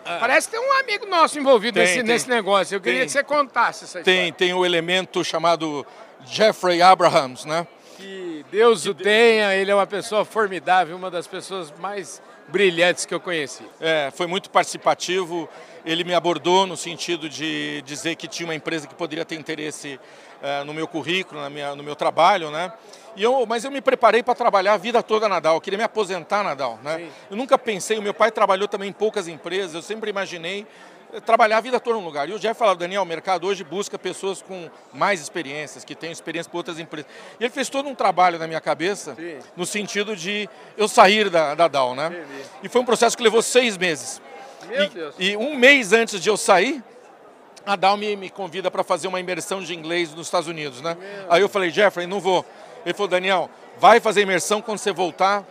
Ah. 0.05 0.19
Parece 0.21 0.49
que 0.49 0.57
tem 0.57 0.65
um 0.65 0.73
amigo 0.79 1.07
nosso 1.07 1.37
envolvido 1.41 1.75
tem, 1.75 1.83
nesse, 1.83 1.95
tem. 1.97 2.05
nesse 2.05 2.29
negócio. 2.29 2.77
Eu 2.77 2.81
queria 2.81 3.01
tem. 3.01 3.07
que 3.07 3.13
você 3.13 3.25
contasse 3.25 3.85
essa 3.85 3.99
história. 3.99 4.05
Tem, 4.05 4.33
tem 4.33 4.53
o 4.53 4.59
um 4.59 4.65
elemento 4.65 5.25
chamado 5.25 5.85
Jeffrey 6.25 6.81
Abrahams, 6.81 7.45
né? 7.45 7.67
Que 8.03 8.45
Deus 8.51 8.85
o 8.85 8.93
tenha, 8.93 9.55
ele 9.55 9.71
é 9.71 9.75
uma 9.75 9.87
pessoa 9.87 10.25
formidável, 10.25 10.97
uma 10.97 11.09
das 11.09 11.29
pessoas 11.29 11.73
mais 11.79 12.21
brilhantes 12.49 13.07
que 13.07 13.15
eu 13.15 13.21
conheci. 13.21 13.65
É, 13.81 14.11
foi 14.13 14.27
muito 14.27 14.51
participativo. 14.51 15.49
Ele 15.87 16.03
me 16.03 16.13
abordou 16.13 16.67
no 16.67 16.77
sentido 16.77 17.29
de 17.29 17.81
dizer 17.83 18.17
que 18.17 18.27
tinha 18.27 18.45
uma 18.45 18.57
empresa 18.57 18.89
que 18.89 18.95
poderia 18.97 19.25
ter 19.25 19.37
interesse 19.37 20.01
é, 20.43 20.65
no 20.65 20.75
meu 20.75 20.89
currículo, 20.89 21.41
na 21.41 21.49
minha, 21.49 21.77
no 21.77 21.83
meu 21.85 21.95
trabalho, 21.95 22.51
né? 22.51 22.73
E 23.15 23.23
eu, 23.23 23.47
mas 23.47 23.63
eu 23.65 23.71
me 23.71 23.81
preparei 23.81 24.21
para 24.21 24.35
trabalhar 24.35 24.73
a 24.73 24.77
vida 24.77 25.01
toda 25.01 25.29
na 25.29 25.39
DAO, 25.39 25.57
eu 25.57 25.61
queria 25.61 25.77
me 25.77 25.85
aposentar 25.85 26.43
na 26.43 26.55
DAO, 26.55 26.81
né? 26.83 27.09
Eu 27.31 27.37
nunca 27.37 27.57
pensei, 27.57 27.99
o 27.99 28.03
meu 28.03 28.15
pai 28.15 28.33
trabalhou 28.33 28.67
também 28.67 28.89
em 28.89 28.93
poucas 28.93 29.29
empresas, 29.29 29.75
eu 29.75 29.83
sempre 29.83 30.11
imaginei 30.11 30.67
trabalhar 31.21 31.59
a 31.59 31.61
vida 31.61 31.79
toda 31.79 31.99
num 31.99 32.05
lugar. 32.05 32.29
E 32.29 32.33
o 32.33 32.39
Jeff 32.39 32.59
falava, 32.59 32.79
Daniel, 32.79 33.03
o 33.03 33.07
mercado 33.07 33.47
hoje 33.47 33.63
busca 33.63 33.99
pessoas 33.99 34.41
com 34.41 34.71
mais 34.93 35.21
experiências, 35.21 35.85
que 35.85 35.95
tenham 35.95 36.13
experiência 36.13 36.51
por 36.51 36.59
outras 36.59 36.79
empresas. 36.79 37.11
E 37.39 37.45
ele 37.45 37.51
fez 37.51 37.69
todo 37.69 37.89
um 37.89 37.95
trabalho 37.95 38.39
na 38.39 38.47
minha 38.47 38.61
cabeça, 38.61 39.15
Sim. 39.15 39.39
no 39.57 39.67
sentido 39.67 40.17
de 40.17 40.49
eu 40.77 40.89
sair 40.89 41.29
da, 41.29 41.55
da 41.55 41.69
Dow, 41.69 41.95
né? 41.95 42.25
E 42.63 42.69
foi 42.69 42.81
um 42.81 42.85
processo 42.85 43.17
que 43.17 43.23
levou 43.23 43.43
seis 43.43 43.77
meses. 43.77 44.21
Meu 44.67 44.85
e, 44.85 44.89
Deus. 44.89 45.15
e 45.19 45.37
um 45.37 45.57
mês 45.57 45.93
antes 45.93 46.21
de 46.21 46.29
eu 46.29 46.37
sair, 46.37 46.83
a 47.65 47.77
Dow 47.77 47.97
me, 47.97 48.17
me 48.17 48.31
convida 48.31 48.71
para 48.71 48.83
fazer 48.83 49.09
uma 49.09 49.21
imersão 49.21 49.61
de 49.61 49.75
inglês 49.75 50.13
nos 50.15 50.27
Estados 50.27 50.49
Unidos, 50.49 50.81
né? 50.81 50.97
Meu 50.99 51.33
Aí 51.33 51.41
eu 51.41 51.49
falei, 51.49 51.71
Jeffrey, 51.71 52.07
não 52.07 52.21
vou. 52.21 52.45
Ele 52.85 52.95
falou, 52.95 53.09
Daniel, 53.09 53.51
vai 53.79 54.01
fazer 54.01 54.23
imersão, 54.23 54.61
quando 54.61 54.79
você 54.79 54.93
voltar, 54.93 55.45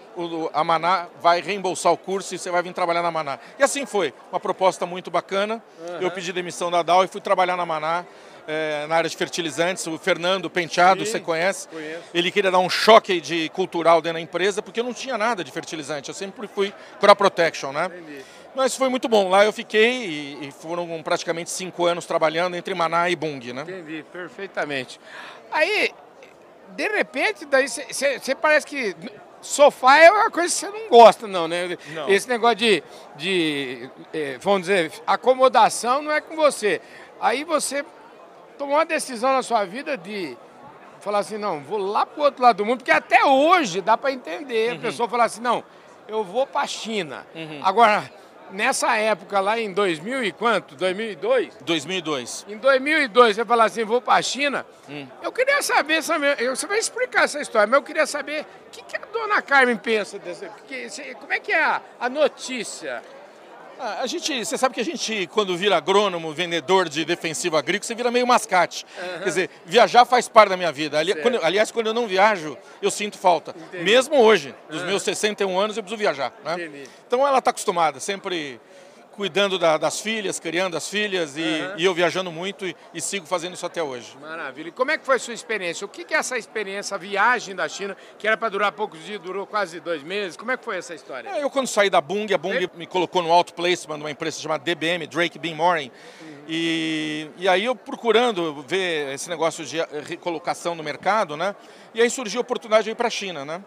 a 0.53 0.63
Maná 0.63 1.07
vai 1.21 1.41
reembolsar 1.41 1.91
o 1.91 1.97
curso 1.97 2.35
e 2.35 2.37
você 2.37 2.49
vai 2.49 2.61
vir 2.61 2.73
trabalhar 2.73 3.01
na 3.01 3.11
Maná. 3.11 3.39
E 3.57 3.63
assim 3.63 3.85
foi, 3.85 4.13
uma 4.31 4.39
proposta 4.39 4.85
muito 4.85 5.11
bacana. 5.11 5.61
Uhum. 5.79 6.01
Eu 6.01 6.11
pedi 6.11 6.31
demissão 6.31 6.71
da 6.71 6.81
DAO 6.81 7.03
e 7.03 7.07
fui 7.07 7.21
trabalhar 7.21 7.57
na 7.57 7.65
Maná. 7.65 8.05
É, 8.47 8.87
na 8.87 8.95
área 8.95 9.09
de 9.09 9.15
fertilizantes, 9.15 9.85
o 9.85 9.99
Fernando 9.99 10.49
Penteado, 10.49 11.05
Sim, 11.05 11.11
você 11.11 11.19
conhece? 11.19 11.67
Conheço. 11.67 12.01
Ele 12.11 12.31
queria 12.31 12.49
dar 12.49 12.57
um 12.57 12.69
choque 12.69 13.21
de 13.21 13.49
cultural 13.49 14.01
dentro 14.01 14.15
da 14.15 14.21
empresa, 14.21 14.63
porque 14.63 14.79
eu 14.79 14.83
não 14.83 14.95
tinha 14.95 15.15
nada 15.15 15.43
de 15.43 15.51
fertilizante, 15.51 16.09
eu 16.09 16.15
sempre 16.15 16.47
fui 16.47 16.73
crop 16.99 17.19
protection, 17.19 17.71
né? 17.71 17.85
Entendi. 17.85 18.25
Mas 18.55 18.75
foi 18.75 18.89
muito 18.89 19.07
bom. 19.07 19.29
Lá 19.29 19.45
eu 19.45 19.53
fiquei 19.53 20.05
e, 20.05 20.47
e 20.47 20.51
foram 20.51 21.01
praticamente 21.03 21.49
cinco 21.49 21.85
anos 21.85 22.05
trabalhando 22.05 22.55
entre 22.55 22.73
Maná 22.73 23.09
e 23.09 23.15
Bung, 23.15 23.53
né? 23.53 23.61
Entendi, 23.61 24.03
perfeitamente. 24.11 24.99
Aí, 25.51 25.91
de 26.75 26.87
repente, 26.87 27.45
daí 27.45 27.67
você 27.67 28.35
parece 28.35 28.65
que 28.65 28.95
sofá 29.41 29.97
é 29.97 30.11
uma 30.11 30.29
coisa 30.29 30.53
que 30.53 30.59
você 30.59 30.69
não 30.69 30.89
gosta, 30.89 31.27
não, 31.27 31.47
né? 31.47 31.77
Não. 31.93 32.09
Esse 32.09 32.27
negócio 32.27 32.57
de, 32.57 32.83
de 33.15 33.89
é, 34.13 34.37
vamos 34.39 34.61
dizer, 34.61 34.91
acomodação 35.05 36.01
não 36.01 36.11
é 36.11 36.21
com 36.21 36.35
você. 36.35 36.81
Aí 37.19 37.43
você 37.43 37.83
tomou 38.57 38.75
uma 38.75 38.85
decisão 38.85 39.33
na 39.33 39.41
sua 39.41 39.65
vida 39.65 39.97
de 39.97 40.37
falar 40.99 41.19
assim, 41.19 41.37
não, 41.37 41.61
vou 41.61 41.79
lá 41.79 42.05
para 42.05 42.21
o 42.21 42.23
outro 42.25 42.43
lado 42.43 42.57
do 42.57 42.65
mundo, 42.65 42.79
porque 42.79 42.91
até 42.91 43.25
hoje 43.25 43.81
dá 43.81 43.97
para 43.97 44.11
entender. 44.11 44.71
Uhum. 44.71 44.77
A 44.77 44.81
pessoa 44.81 45.09
falar 45.09 45.25
assim, 45.25 45.41
não, 45.41 45.63
eu 46.07 46.23
vou 46.23 46.45
para 46.45 46.61
a 46.61 46.67
China. 46.67 47.25
Uhum. 47.33 47.59
Agora, 47.63 48.11
nessa 48.51 48.95
época 48.97 49.39
lá 49.39 49.59
em 49.59 49.71
2000 49.71 50.23
e 50.23 50.31
quanto? 50.31 50.75
2002? 50.75 51.57
2002. 51.61 52.45
Em 52.49 52.57
2002 52.57 53.35
você 53.35 53.45
falou 53.45 53.65
assim, 53.65 53.83
vou 53.83 54.01
para 54.01 54.15
a 54.15 54.21
China. 54.21 54.65
Hum. 54.89 55.07
Eu 55.21 55.31
queria 55.31 55.61
saber, 55.61 56.01
você 56.01 56.67
vai 56.67 56.77
explicar 56.77 57.23
essa 57.23 57.39
história, 57.39 57.67
mas 57.67 57.77
eu 57.77 57.83
queria 57.83 58.05
saber 58.05 58.45
o 58.67 58.69
que, 58.71 58.83
que 58.83 58.95
a 58.95 59.01
dona 59.11 59.41
Carmen 59.41 59.77
pensa 59.77 60.19
dessa, 60.19 60.47
como 61.19 61.33
é 61.33 61.39
que 61.39 61.51
é 61.51 61.63
a, 61.63 61.81
a 61.99 62.09
notícia? 62.09 63.01
Ah, 63.83 64.01
a 64.03 64.05
gente, 64.05 64.45
você 64.45 64.59
sabe 64.59 64.75
que 64.75 64.79
a 64.79 64.85
gente, 64.85 65.25
quando 65.33 65.57
vira 65.57 65.75
agrônomo, 65.75 66.31
vendedor 66.31 66.87
de 66.87 67.03
defensivo 67.03 67.57
agrícola, 67.57 67.87
você 67.87 67.95
vira 67.95 68.11
meio 68.11 68.27
mascate. 68.27 68.85
Uhum. 68.95 69.17
Quer 69.17 69.25
dizer, 69.25 69.49
viajar 69.65 70.05
faz 70.05 70.29
parte 70.29 70.49
da 70.49 70.57
minha 70.57 70.71
vida. 70.71 70.99
Ali, 70.99 71.15
quando, 71.15 71.43
aliás, 71.43 71.71
quando 71.71 71.87
eu 71.87 71.93
não 71.93 72.05
viajo, 72.05 72.55
eu 72.79 72.91
sinto 72.91 73.17
falta. 73.17 73.55
Entendi. 73.57 73.83
Mesmo 73.83 74.17
hoje, 74.17 74.53
dos 74.69 74.81
uhum. 74.81 74.87
meus 74.87 75.01
61 75.01 75.59
anos, 75.59 75.77
eu 75.77 75.81
preciso 75.81 75.97
viajar. 75.97 76.31
Né? 76.45 76.85
Então 77.07 77.27
ela 77.27 77.39
está 77.39 77.49
acostumada, 77.49 77.99
sempre 77.99 78.61
cuidando 79.11 79.59
da, 79.59 79.77
das 79.77 79.99
filhas, 79.99 80.39
criando 80.39 80.75
as 80.77 80.87
filhas 80.87 81.37
e, 81.37 81.41
uhum. 81.41 81.73
e 81.77 81.85
eu 81.85 81.93
viajando 81.93 82.31
muito 82.31 82.65
e, 82.65 82.75
e, 82.93 83.01
sigo 83.01 83.25
fazendo 83.25 83.53
isso 83.53 83.65
até 83.65 83.83
hoje. 83.83 84.17
Maravilha. 84.19 84.69
E 84.69 84.71
como 84.71 84.91
é 84.91 84.97
que 84.97 85.05
foi 85.05 85.15
a 85.15 85.19
sua 85.19 85.33
experiência? 85.33 85.85
O 85.85 85.87
que, 85.89 86.03
que 86.03 86.13
é 86.13 86.17
essa 86.17 86.37
experiência, 86.37 86.95
a 86.95 86.97
viagem 86.97 87.55
da 87.55 87.67
China, 87.67 87.95
que 88.17 88.27
era 88.27 88.37
para 88.37 88.49
durar 88.49 88.71
poucos 88.71 89.03
dias, 89.05 89.19
durou 89.19 89.45
quase 89.45 89.79
dois 89.79 90.01
meses? 90.03 90.37
Como 90.37 90.51
é 90.51 90.57
que 90.57 90.63
foi 90.63 90.77
essa 90.77 90.95
história? 90.95 91.29
É, 91.29 91.43
eu 91.43 91.49
quando 91.49 91.67
saí 91.67 91.89
da 91.89 92.01
Bung, 92.01 92.33
a 92.33 92.37
Bung 92.37 92.69
me 92.75 92.87
colocou 92.87 93.21
no 93.21 93.31
outplacement 93.31 93.97
de 93.97 94.03
uma 94.03 94.11
empresa 94.11 94.39
chamada 94.39 94.63
DBM, 94.63 95.05
Drake 95.07 95.37
Bean 95.37 95.55
Morin, 95.55 95.91
uhum. 96.21 96.27
e, 96.47 97.29
e 97.37 97.47
aí 97.47 97.65
eu 97.65 97.75
procurando 97.75 98.63
ver 98.67 99.13
esse 99.13 99.29
negócio 99.29 99.65
de 99.65 99.77
recolocação 100.07 100.73
no 100.73 100.83
mercado, 100.83 101.35
né? 101.35 101.55
E 101.93 102.01
aí 102.01 102.09
surgiu 102.09 102.39
a 102.39 102.41
oportunidade 102.41 102.85
de 102.85 102.91
ir 102.91 102.95
para 102.95 103.07
a 103.07 103.11
China, 103.11 103.43
né? 103.43 103.61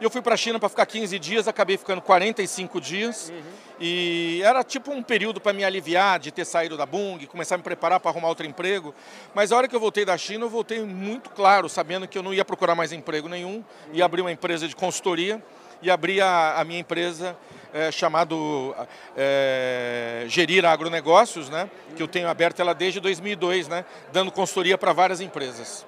E 0.00 0.04
eu 0.04 0.10
fui 0.10 0.20
para 0.20 0.34
a 0.34 0.36
China 0.36 0.58
para 0.58 0.68
ficar 0.68 0.84
15 0.84 1.18
dias, 1.18 1.48
acabei 1.48 1.78
ficando 1.78 2.02
45 2.02 2.80
dias. 2.80 3.30
Uhum. 3.30 3.42
E 3.80 4.40
era 4.42 4.62
tipo 4.62 4.90
um 4.92 5.02
período 5.02 5.40
para 5.40 5.52
me 5.52 5.64
aliviar 5.64 6.18
de 6.18 6.30
ter 6.30 6.44
saído 6.44 6.76
da 6.76 6.84
Bung, 6.84 7.26
começar 7.26 7.54
a 7.54 7.58
me 7.58 7.64
preparar 7.64 7.98
para 8.00 8.10
arrumar 8.10 8.28
outro 8.28 8.46
emprego. 8.46 8.94
Mas 9.34 9.52
a 9.52 9.56
hora 9.56 9.68
que 9.68 9.74
eu 9.74 9.80
voltei 9.80 10.04
da 10.04 10.16
China, 10.18 10.44
eu 10.44 10.50
voltei 10.50 10.80
muito 10.80 11.30
claro, 11.30 11.68
sabendo 11.68 12.06
que 12.06 12.16
eu 12.16 12.22
não 12.22 12.34
ia 12.34 12.44
procurar 12.44 12.74
mais 12.74 12.92
emprego 12.92 13.28
nenhum, 13.28 13.64
ia 13.92 14.04
abrir 14.04 14.20
uma 14.20 14.32
empresa 14.32 14.68
de 14.68 14.76
consultoria 14.76 15.42
e 15.82 15.90
abrir 15.90 16.20
a, 16.20 16.58
a 16.58 16.64
minha 16.64 16.80
empresa 16.80 17.36
é, 17.72 17.90
chamado 17.90 18.74
é, 19.16 20.24
Gerir 20.28 20.64
Agronegócios, 20.64 21.50
né? 21.50 21.70
Que 21.94 22.02
eu 22.02 22.08
tenho 22.08 22.28
aberto 22.28 22.60
ela 22.60 22.74
desde 22.74 23.00
2002, 23.00 23.68
né? 23.68 23.84
Dando 24.12 24.30
consultoria 24.30 24.78
para 24.78 24.92
várias 24.92 25.20
empresas. 25.20 25.86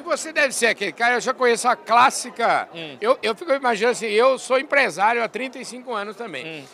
E 0.00 0.02
você 0.02 0.32
deve 0.32 0.54
ser 0.54 0.68
aquele 0.68 0.92
cara, 0.92 1.16
eu 1.16 1.20
já 1.20 1.34
conheço 1.34 1.68
a 1.68 1.76
clássica. 1.76 2.66
Hum. 2.74 2.96
Eu, 3.02 3.18
eu 3.22 3.34
fico 3.34 3.52
imaginando 3.52 3.92
assim, 3.92 4.06
eu 4.06 4.38
sou 4.38 4.58
empresário 4.58 5.22
há 5.22 5.28
35 5.28 5.92
anos 5.92 6.16
também. 6.16 6.46
Hum. 6.46 6.64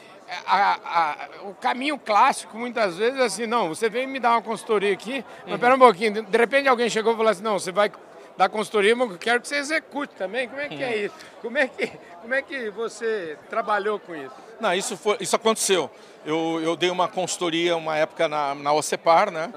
a, 0.47 0.79
a, 0.85 1.29
o 1.43 1.55
caminho 1.55 1.99
clássico, 1.99 2.57
muitas 2.57 2.97
vezes, 2.97 3.19
é 3.19 3.25
assim, 3.25 3.47
não, 3.47 3.69
você 3.69 3.89
vem 3.89 4.07
me 4.07 4.21
dar 4.21 4.31
uma 4.31 4.43
consultoria 4.43 4.93
aqui, 4.93 5.25
mas 5.43 5.55
uhum. 5.55 5.59
pera 5.59 5.75
um 5.75 5.79
pouquinho, 5.79 6.23
de 6.23 6.39
repente 6.39 6.69
alguém 6.69 6.89
chegou 6.89 7.15
e 7.15 7.17
falou 7.17 7.31
assim, 7.31 7.43
não, 7.43 7.59
você 7.59 7.73
vai 7.73 7.91
dar 8.37 8.49
consultoria, 8.49 8.95
mas 8.95 9.11
eu 9.11 9.19
quero 9.19 9.41
que 9.41 9.49
você 9.49 9.57
execute 9.57 10.15
também. 10.15 10.49
Como 10.49 10.61
é 10.61 10.69
que 10.69 10.75
é 10.75 10.87
uhum. 10.87 10.93
é 10.93 10.97
isso? 10.97 11.15
Como 11.43 11.59
é 11.59 11.67
que, 11.67 11.93
como 12.27 12.35
é 12.35 12.43
que 12.43 12.71
você 12.71 13.39
trabalhou 13.49 14.01
com 14.01 14.13
isso? 14.13 14.35
Não, 14.59 14.75
isso, 14.75 14.97
foi, 14.97 15.17
isso 15.21 15.37
aconteceu. 15.37 15.89
Eu, 16.25 16.61
eu 16.61 16.75
dei 16.75 16.91
uma 16.91 17.07
consultoria 17.07 17.77
uma 17.77 17.97
época 17.97 18.27
na, 18.27 18.53
na 18.53 18.73
OCEPAR, 18.73 19.31
né? 19.31 19.49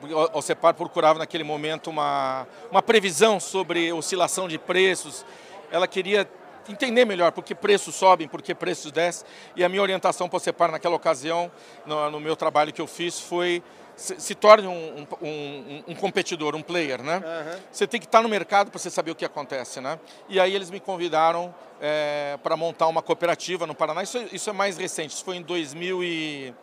Uhum. 0.00 0.18
A 0.32 0.38
OCEPAR 0.38 0.72
procurava 0.72 1.18
naquele 1.18 1.44
momento 1.44 1.90
uma, 1.90 2.46
uma 2.70 2.80
previsão 2.80 3.38
sobre 3.38 3.92
oscilação 3.92 4.48
de 4.48 4.58
preços. 4.58 5.22
Ela 5.70 5.86
queria 5.86 6.26
entender 6.66 7.04
melhor 7.04 7.30
por 7.30 7.44
que 7.44 7.54
preços 7.54 7.94
sobem, 7.94 8.26
por 8.26 8.40
que 8.40 8.54
preços 8.54 8.90
descem. 8.90 9.26
E 9.54 9.62
a 9.62 9.68
minha 9.68 9.82
orientação 9.82 10.26
para 10.26 10.38
o 10.38 10.40
CEPAR 10.40 10.70
naquela 10.70 10.96
ocasião, 10.96 11.52
no, 11.84 12.10
no, 12.10 12.20
meu 12.20 12.34
trabalho 12.34 12.72
que 12.72 12.80
eu 12.80 12.86
fiz, 12.86 13.20
foi 13.20 13.62
se, 13.96 14.20
se 14.20 14.34
torne 14.34 14.66
um, 14.66 15.06
um, 15.22 15.28
um, 15.28 15.84
um, 15.88 15.94
competidor, 15.94 16.54
um 16.54 16.62
player, 16.62 17.02
né? 17.02 17.16
Uhum. 17.16 17.60
Você 17.70 17.86
tem 17.86 18.00
que 18.00 18.06
estar 18.06 18.22
no 18.22 18.28
mercado 18.28 18.70
para 18.70 18.78
você 18.78 18.90
saber 18.90 19.10
o 19.10 19.14
que 19.14 19.24
acontece, 19.24 19.80
né? 19.80 19.98
E 20.28 20.40
aí 20.40 20.54
eles 20.54 20.70
me 20.70 20.80
convidaram 20.80 21.54
é, 21.80 22.38
para 22.42 22.56
montar 22.56 22.86
uma 22.88 23.02
cooperativa 23.02 23.66
no 23.66 23.74
Paraná. 23.74 24.02
Isso, 24.02 24.18
isso 24.32 24.50
é 24.50 24.52
mais 24.52 24.76
recente, 24.76 25.14
isso 25.14 25.24
foi 25.24 25.36
em 25.36 25.42
2000 25.42 26.02
e, 26.02 26.54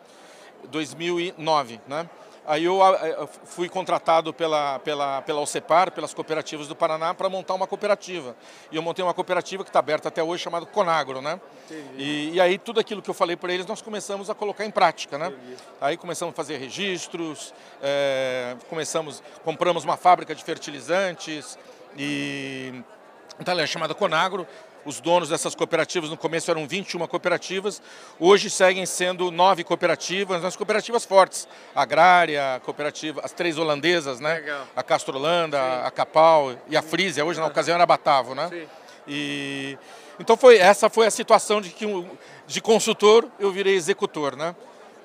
2009, 0.68 1.80
né? 1.86 2.08
Aí 2.44 2.64
eu 2.64 2.80
fui 3.44 3.68
contratado 3.68 4.34
pela, 4.34 4.78
pela, 4.80 5.22
pela 5.22 5.40
OCEPAR, 5.40 5.92
pelas 5.92 6.12
cooperativas 6.12 6.66
do 6.66 6.74
Paraná, 6.74 7.14
para 7.14 7.28
montar 7.28 7.54
uma 7.54 7.68
cooperativa. 7.68 8.34
E 8.70 8.76
eu 8.76 8.82
montei 8.82 9.04
uma 9.04 9.14
cooperativa 9.14 9.62
que 9.62 9.70
está 9.70 9.78
aberta 9.78 10.08
até 10.08 10.22
hoje, 10.22 10.42
chamada 10.42 10.66
Conagro, 10.66 11.22
né? 11.22 11.40
E, 11.96 12.32
e, 12.34 12.40
aí 12.40 12.58
tudo 12.58 12.80
aquilo 12.80 13.00
que 13.00 13.08
eu 13.08 13.14
falei 13.14 13.36
para 13.36 13.52
eles, 13.52 13.64
nós 13.64 13.80
começamos 13.80 14.28
a 14.28 14.34
colocar 14.34 14.64
em 14.64 14.70
prática, 14.70 15.16
né? 15.16 15.28
Entendi. 15.28 15.56
Aí 15.80 15.96
começamos 15.96 16.32
a 16.32 16.36
fazer 16.36 16.56
registros, 16.56 17.54
é, 17.80 18.56
começamos, 18.68 19.22
compramos 19.44 19.84
uma 19.84 19.96
fábrica 19.96 20.34
de 20.34 20.42
fertilizantes 20.42 21.58
e... 21.96 22.82
Então 23.40 23.52
ela 23.52 23.62
é 23.62 23.66
chamada 23.66 23.94
Conagro, 23.94 24.46
os 24.84 25.00
donos 25.00 25.28
dessas 25.28 25.54
cooperativas, 25.54 26.10
no 26.10 26.16
começo 26.16 26.50
eram 26.50 26.66
21 26.66 27.06
cooperativas, 27.06 27.80
hoje 28.18 28.50
seguem 28.50 28.84
sendo 28.86 29.30
nove 29.30 29.64
cooperativas, 29.64 30.44
as 30.44 30.56
cooperativas 30.56 31.04
fortes, 31.04 31.48
a 31.74 31.82
Agrária, 31.82 32.56
a 32.56 32.60
cooperativa, 32.60 33.20
as 33.24 33.32
três 33.32 33.58
holandesas, 33.58 34.20
né? 34.20 34.34
Legal. 34.34 34.66
A 34.74 34.82
Castrolanda, 34.82 35.58
Sim. 35.58 35.86
a 35.86 35.90
Capal 35.90 36.54
e 36.68 36.76
a 36.76 36.82
Frisia, 36.82 37.24
hoje 37.24 37.40
na 37.40 37.46
ocasião 37.46 37.74
era 37.74 37.86
Batavo, 37.86 38.34
né? 38.34 38.48
Sim. 38.48 38.66
E 39.06 39.78
então 40.20 40.36
foi 40.36 40.58
essa 40.58 40.88
foi 40.88 41.06
a 41.06 41.10
situação 41.10 41.60
de 41.60 41.70
que 41.70 41.86
de 42.46 42.60
consultor 42.60 43.28
eu 43.38 43.50
virei 43.50 43.74
executor, 43.74 44.36
né? 44.36 44.54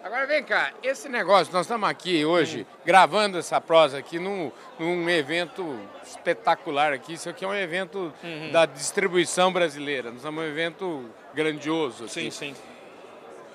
Agora 0.07 0.25
vem 0.25 0.41
cá, 0.41 0.71
esse 0.81 1.09
negócio, 1.09 1.51
nós 1.51 1.65
estamos 1.65 1.89
aqui 1.89 2.23
hoje 2.23 2.65
gravando 2.85 3.37
essa 3.37 3.59
prosa 3.59 3.97
aqui 3.97 4.17
num, 4.17 4.49
num, 4.79 5.09
evento 5.09 5.77
espetacular 6.01 6.93
aqui. 6.93 7.15
Isso 7.15 7.27
aqui 7.27 7.43
é 7.43 7.47
um 7.49 7.53
evento 7.53 8.13
uhum. 8.23 8.49
da 8.53 8.65
distribuição 8.65 9.51
brasileira. 9.51 10.07
Nós 10.07 10.19
estamos 10.19 10.41
um 10.41 10.47
evento 10.47 11.09
grandioso. 11.33 12.05
Aqui. 12.05 12.13
Sim, 12.13 12.31
sim. 12.31 12.55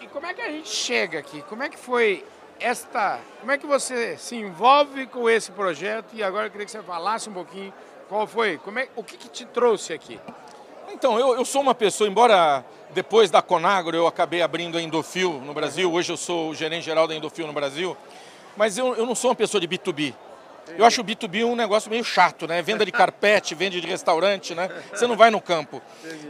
E 0.02 0.06
como 0.08 0.26
é 0.26 0.34
que 0.34 0.42
a 0.42 0.50
gente 0.50 0.68
chega 0.68 1.20
aqui? 1.20 1.40
Como 1.48 1.62
é 1.62 1.70
que 1.70 1.78
foi 1.78 2.22
esta. 2.60 3.18
Como 3.40 3.50
é 3.50 3.56
que 3.56 3.66
você 3.66 4.18
se 4.18 4.36
envolve 4.36 5.06
com 5.06 5.30
esse 5.30 5.50
projeto? 5.52 6.08
E 6.12 6.22
agora 6.22 6.48
eu 6.48 6.50
queria 6.50 6.66
que 6.66 6.72
você 6.72 6.82
falasse 6.82 7.30
um 7.30 7.32
pouquinho 7.32 7.72
qual 8.10 8.26
foi, 8.26 8.58
como 8.58 8.78
é, 8.78 8.88
o 8.94 9.02
que, 9.02 9.16
que 9.16 9.30
te 9.30 9.46
trouxe 9.46 9.94
aqui? 9.94 10.20
Então, 10.92 11.18
eu, 11.18 11.34
eu 11.34 11.46
sou 11.46 11.62
uma 11.62 11.74
pessoa, 11.74 12.10
embora 12.10 12.62
depois 12.94 13.30
da 13.30 13.40
Conagro 13.40 13.96
eu 13.96 14.06
acabei 14.06 14.42
abrindo 14.42 14.76
a 14.76 14.82
Endofil 14.82 15.40
no 15.44 15.54
Brasil, 15.54 15.90
hoje 15.90 16.12
eu 16.12 16.16
sou 16.16 16.50
o 16.50 16.54
gerente 16.54 16.84
geral 16.84 17.08
da 17.08 17.14
Endofil 17.14 17.46
no 17.46 17.52
Brasil, 17.52 17.96
mas 18.56 18.76
eu, 18.76 18.94
eu 18.94 19.06
não 19.06 19.14
sou 19.14 19.30
uma 19.30 19.36
pessoa 19.36 19.60
de 19.60 19.66
B2B. 19.66 20.14
Eu 20.76 20.84
acho 20.84 21.00
o 21.00 21.04
B2B 21.04 21.44
um 21.44 21.56
negócio 21.56 21.90
meio 21.90 22.04
chato, 22.04 22.46
né? 22.46 22.62
Venda 22.62 22.84
de 22.84 22.92
carpete, 22.92 23.54
venda 23.54 23.80
de 23.80 23.86
restaurante, 23.86 24.54
né? 24.54 24.70
Você 24.92 25.06
não 25.06 25.16
vai 25.16 25.30
no 25.30 25.40
campo. 25.40 25.82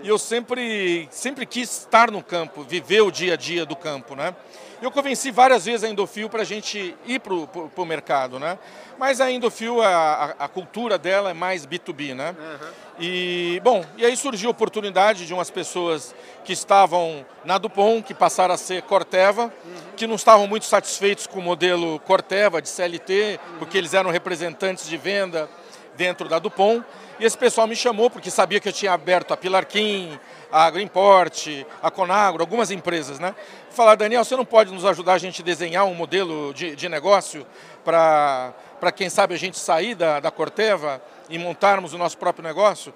E 0.03 0.09
eu 0.09 0.19
sempre, 0.19 1.09
sempre 1.11 1.47
quis 1.47 1.71
estar 1.81 2.11
no 2.11 2.23
campo, 2.23 2.63
viver 2.63 3.03
o 3.03 3.11
dia 3.11 3.35
a 3.35 3.37
dia 3.37 3.65
do 3.65 3.77
campo, 3.77 4.15
né? 4.15 4.35
Eu 4.83 4.91
convenci 4.91 5.31
várias 5.31 5.65
vezes 5.65 5.85
a 5.85 5.89
Endofil 5.89 6.29
para 6.29 6.43
a 6.43 6.45
gente 6.45 6.97
ir 7.07 7.21
para 7.21 7.33
o 7.33 7.87
mercado, 7.87 8.41
né? 8.41 8.59
Mas 8.99 9.21
a 9.21 9.31
Endofil, 9.31 9.81
a, 9.81 10.35
a, 10.37 10.49
cultura 10.49 10.99
dela 10.99 11.31
é 11.31 11.33
mais 11.33 11.65
B2B, 11.65 12.15
né? 12.15 12.35
Uhum. 12.37 12.69
E, 12.99 13.61
bom, 13.63 13.85
e 13.97 14.05
aí 14.05 14.17
surgiu 14.17 14.49
a 14.49 14.51
oportunidade 14.51 15.25
de 15.25 15.33
umas 15.33 15.51
pessoas 15.51 16.13
que 16.45 16.53
estavam 16.53 17.25
na 17.45 17.59
Dupont, 17.59 18.03
que 18.03 18.13
passaram 18.13 18.55
a 18.55 18.57
ser 18.57 18.83
Corteva, 18.83 19.45
uhum. 19.45 19.73
que 19.97 20.07
não 20.07 20.17
estavam 20.17 20.49
muito 20.49 20.67
satisfeitos 20.67 21.29
com 21.29 21.39
o 21.39 21.43
modelo 21.43 22.01
Corteva 22.01 22.61
de 22.61 22.69
CLT, 22.69 23.39
uhum. 23.53 23.59
porque 23.59 23.79
eles 23.79 23.95
eram 23.95 24.11
representantes 24.23 24.89
de 24.89 24.97
venda 24.97 25.51
dentro 25.97 26.29
da 26.29 26.39
Dupont. 26.39 26.85
E 27.19 27.25
esse 27.25 27.37
pessoal 27.37 27.67
me 27.67 27.75
chamou 27.75 28.09
porque 28.09 28.31
sabia 28.31 28.61
que 28.61 28.69
eu 28.69 28.73
tinha 28.73 28.93
aberto 28.93 29.35
a 29.35 29.37
Pilarquim, 29.37 30.19
a 30.51 30.65
Agroimport, 30.65 31.49
a 31.83 31.91
Conagro, 31.91 32.41
algumas 32.41 32.71
empresas, 32.71 33.19
né? 33.19 33.35
Falar, 33.71 33.97
Daniel, 33.97 34.25
você 34.25 34.37
não 34.37 34.45
pode 34.45 34.73
nos 34.73 34.85
ajudar 34.85 35.15
a 35.15 35.19
gente 35.19 35.43
desenhar 35.43 35.85
um 35.85 35.95
modelo 35.95 36.55
de, 36.55 36.77
de 36.77 36.89
negócio 36.89 37.45
para, 37.85 38.55
quem 38.95 39.11
sabe, 39.11 39.35
a 39.35 39.39
gente 39.39 39.59
sair 39.59 39.95
da, 39.95 40.21
da 40.21 40.31
Corteva 40.31 41.03
e 41.29 41.39
montarmos 41.39 41.93
o 41.93 41.99
nosso 41.99 42.17
próprio 42.17 42.45
negócio? 42.45 42.95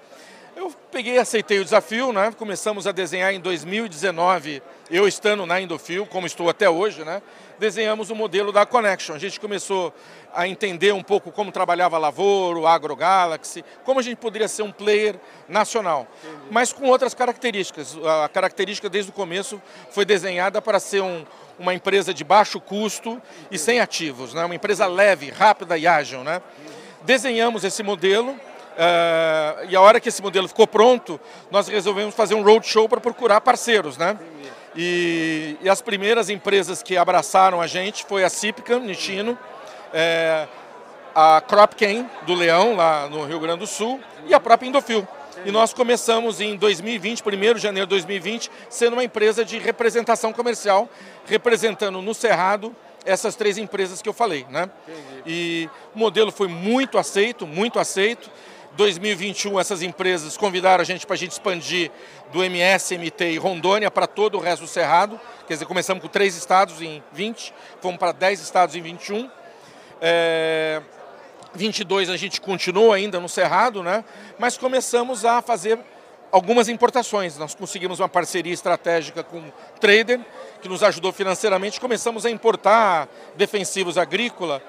Eu 0.57 0.73
peguei, 0.91 1.19
aceitei 1.19 1.59
o 1.59 1.63
desafio, 1.63 2.11
né? 2.11 2.33
Começamos 2.35 2.87
a 2.87 2.91
desenhar 2.91 3.31
em 3.31 3.39
2019, 3.39 4.63
eu 4.89 5.07
estando 5.07 5.45
na 5.45 5.61
Indofil, 5.61 6.03
como 6.07 6.25
estou 6.25 6.49
até 6.49 6.67
hoje, 6.67 7.03
né? 7.03 7.21
Desenhamos 7.59 8.09
o 8.09 8.15
modelo 8.15 8.51
da 8.51 8.65
Connection. 8.65 9.13
A 9.13 9.19
gente 9.19 9.39
começou 9.39 9.93
a 10.33 10.47
entender 10.47 10.91
um 10.95 11.03
pouco 11.03 11.31
como 11.31 11.51
trabalhava 11.51 11.95
a 11.95 11.99
Lavoro, 11.99 12.61
o 12.61 12.67
Agro 12.67 12.95
Galaxy, 12.95 13.63
como 13.83 13.99
a 13.99 14.03
gente 14.03 14.17
poderia 14.17 14.47
ser 14.47 14.63
um 14.63 14.71
player 14.71 15.19
nacional, 15.47 16.07
Entendi. 16.23 16.47
mas 16.49 16.73
com 16.73 16.87
outras 16.87 17.13
características. 17.13 17.95
A 18.23 18.27
característica 18.27 18.89
desde 18.89 19.11
o 19.11 19.13
começo 19.13 19.61
foi 19.91 20.05
desenhada 20.05 20.59
para 20.59 20.79
ser 20.79 21.03
um, 21.03 21.23
uma 21.59 21.75
empresa 21.75 22.11
de 22.11 22.23
baixo 22.23 22.59
custo 22.59 23.09
Entendi. 23.11 23.47
e 23.51 23.59
sem 23.59 23.79
ativos, 23.79 24.33
né? 24.33 24.43
uma 24.43 24.55
empresa 24.55 24.87
leve, 24.87 25.29
rápida 25.29 25.77
e 25.77 25.85
ágil. 25.85 26.23
Né? 26.23 26.41
Desenhamos 27.03 27.63
esse 27.63 27.83
modelo, 27.83 28.35
Uh, 28.77 29.65
e 29.69 29.75
a 29.75 29.81
hora 29.81 29.99
que 29.99 30.07
esse 30.07 30.21
modelo 30.21 30.47
ficou 30.47 30.67
pronto, 30.67 31.19
nós 31.49 31.67
resolvemos 31.67 32.13
fazer 32.13 32.35
um 32.35 32.43
roadshow 32.43 32.87
para 32.87 33.01
procurar 33.01 33.41
parceiros, 33.41 33.97
né? 33.97 34.15
E, 34.75 35.57
e, 35.59 35.67
as 35.67 35.81
primeiras 35.81 36.29
empresas 36.29 36.83
que 36.83 36.95
abraçaram 36.95 37.59
a 37.59 37.65
gente 37.65 38.05
foi 38.05 38.23
a 38.23 38.29
Cipca, 38.29 38.77
Nitino, 38.77 39.35
é, 39.91 40.47
a 41.15 41.41
Cropken 41.41 42.07
do 42.27 42.35
Leão, 42.35 42.75
lá 42.75 43.09
no 43.09 43.25
Rio 43.25 43.39
Grande 43.39 43.61
do 43.61 43.67
Sul, 43.67 43.99
e 44.27 44.35
a 44.35 44.39
própria 44.39 44.67
Indofil. 44.67 45.07
E 45.43 45.51
nós 45.51 45.73
começamos 45.73 46.39
em 46.39 46.55
2020, 46.55 47.23
1 47.25 47.53
de 47.55 47.59
janeiro 47.59 47.87
de 47.87 47.91
2020, 47.91 48.51
sendo 48.69 48.93
uma 48.93 49.03
empresa 49.03 49.43
de 49.43 49.57
representação 49.57 50.31
comercial, 50.31 50.87
representando 51.25 51.99
no 51.99 52.13
Cerrado 52.13 52.75
essas 53.05 53.35
três 53.35 53.57
empresas 53.57 54.01
que 54.01 54.09
eu 54.09 54.13
falei. 54.13 54.45
Né? 54.49 54.69
E 55.25 55.69
o 55.95 55.99
modelo 55.99 56.31
foi 56.31 56.47
muito 56.47 56.97
aceito, 56.97 57.47
muito 57.47 57.79
aceito. 57.79 58.29
2021 58.77 59.59
essas 59.59 59.81
empresas 59.81 60.37
convidaram 60.37 60.81
a 60.81 60.85
gente 60.85 61.05
para 61.05 61.15
a 61.15 61.17
gente 61.17 61.31
expandir 61.31 61.91
do 62.31 62.43
MS, 62.43 62.95
MT 62.95 63.31
e 63.31 63.37
Rondônia 63.37 63.89
para 63.89 64.05
todo 64.05 64.37
o 64.37 64.39
resto 64.39 64.61
do 64.61 64.67
Cerrado. 64.67 65.19
Quer 65.47 65.55
dizer, 65.55 65.65
começamos 65.65 66.01
com 66.01 66.07
três 66.07 66.37
estados 66.37 66.79
em 66.81 67.03
20, 67.11 67.53
fomos 67.81 67.97
para 67.97 68.11
10 68.11 68.39
estados 68.39 68.75
em 68.75 68.81
21. 68.81 69.29
É, 69.99 70.81
22 71.55 72.09
a 72.11 72.15
gente 72.15 72.39
continuou 72.39 72.93
ainda 72.93 73.19
no 73.19 73.27
Cerrado, 73.27 73.81
né? 73.81 74.05
mas 74.37 74.57
começamos 74.57 75.25
a 75.25 75.41
fazer 75.41 75.79
algumas 76.31 76.69
importações. 76.69 77.35
Nós 77.35 77.55
conseguimos 77.55 77.99
uma 77.99 78.07
parceria 78.07 78.53
estratégica 78.53 79.23
com 79.23 79.39
o 79.39 79.53
Trader, 79.79 80.19
que 80.61 80.69
nos 80.69 80.83
ajudou 80.83 81.11
financeiramente. 81.11 81.81
Começamos 81.81 82.27
a 82.27 82.29
importar 82.29 83.09
defensivos 83.35 83.97
agrícola, 83.97 84.61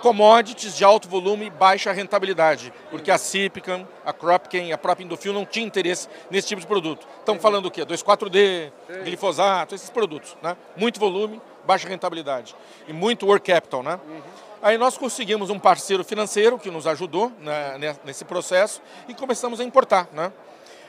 commodities 0.00 0.76
de 0.76 0.84
alto 0.84 1.08
volume 1.08 1.46
e 1.46 1.50
baixa 1.50 1.92
rentabilidade, 1.92 2.72
porque 2.90 3.10
a 3.10 3.18
Cipcam, 3.18 3.86
a 4.04 4.12
Cropken, 4.12 4.72
a 4.72 4.78
própria 4.78 5.04
Indofil 5.04 5.32
não 5.32 5.44
tinha 5.44 5.66
interesse 5.66 6.08
nesse 6.30 6.48
tipo 6.48 6.60
de 6.60 6.66
produto. 6.66 7.06
Estamos 7.18 7.42
falando 7.42 7.66
o 7.66 7.70
quê? 7.70 7.84
2,4-D, 7.84 8.72
glifosato, 9.04 9.74
esses 9.74 9.90
produtos. 9.90 10.36
Né? 10.42 10.56
Muito 10.76 11.00
volume, 11.00 11.40
baixa 11.66 11.88
rentabilidade 11.88 12.54
e 12.86 12.92
muito 12.92 13.26
work 13.26 13.50
capital. 13.50 13.82
Né? 13.82 13.98
Aí 14.62 14.78
nós 14.78 14.96
conseguimos 14.96 15.50
um 15.50 15.58
parceiro 15.58 16.04
financeiro 16.04 16.58
que 16.58 16.70
nos 16.70 16.86
ajudou 16.86 17.32
né, 17.40 17.96
nesse 18.04 18.24
processo 18.24 18.80
e 19.08 19.14
começamos 19.14 19.60
a 19.60 19.64
importar. 19.64 20.08
Né? 20.12 20.32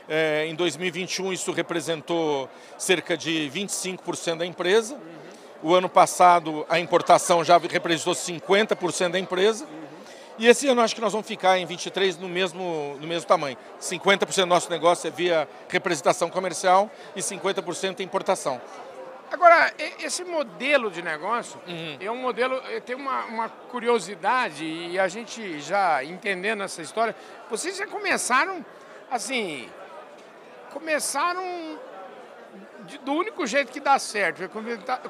É, 0.10 0.46
em 0.48 0.56
2021 0.56 1.34
isso 1.34 1.52
representou 1.52 2.50
cerca 2.78 3.18
de 3.18 3.52
25% 3.54 4.38
da 4.38 4.46
empresa. 4.46 4.94
Uhum. 4.94 5.16
O 5.64 5.74
ano 5.74 5.90
passado 5.90 6.66
a 6.70 6.80
importação 6.80 7.44
já 7.44 7.58
representou 7.58 8.14
50% 8.14 9.12
da 9.12 9.20
empresa. 9.20 9.66
Uhum. 9.66 9.88
E 10.40 10.48
esse 10.48 10.68
ano 10.68 10.82
acho 10.82 10.94
que 10.94 11.02
nós 11.02 11.12
vamos 11.12 11.28
ficar 11.28 11.58
em 11.58 11.66
23 11.66 12.18
no 12.18 12.30
mesmo, 12.30 12.96
no 13.02 13.08
mesmo 13.08 13.28
tamanho. 13.28 13.58
50% 13.82 14.36
do 14.36 14.46
nosso 14.46 14.70
negócio 14.70 15.08
é 15.08 15.12
via 15.12 15.48
representação 15.68 16.30
comercial 16.30 16.92
e 17.16 17.22
50% 17.22 18.00
é 18.00 18.04
importação. 18.04 18.62
Agora, 19.32 19.74
esse 20.00 20.24
modelo 20.24 20.90
de 20.90 21.02
negócio 21.02 21.60
uhum. 21.68 21.98
é 22.00 22.10
um 22.10 22.16
modelo, 22.16 22.62
tem 22.86 22.96
uma, 22.96 23.26
uma, 23.26 23.50
curiosidade, 23.50 24.64
e 24.64 24.98
a 24.98 25.08
gente 25.10 25.60
já 25.60 26.02
entendendo 26.02 26.64
essa 26.64 26.82
história, 26.82 27.14
vocês 27.50 27.76
já 27.76 27.86
começaram, 27.86 28.66
assim, 29.12 29.70
começaram 30.72 31.78
de, 32.88 32.98
do 33.00 33.13
único 33.13 33.46
jeito 33.46 33.72
que 33.72 33.79
dá 33.79 34.00
certo, 34.00 34.50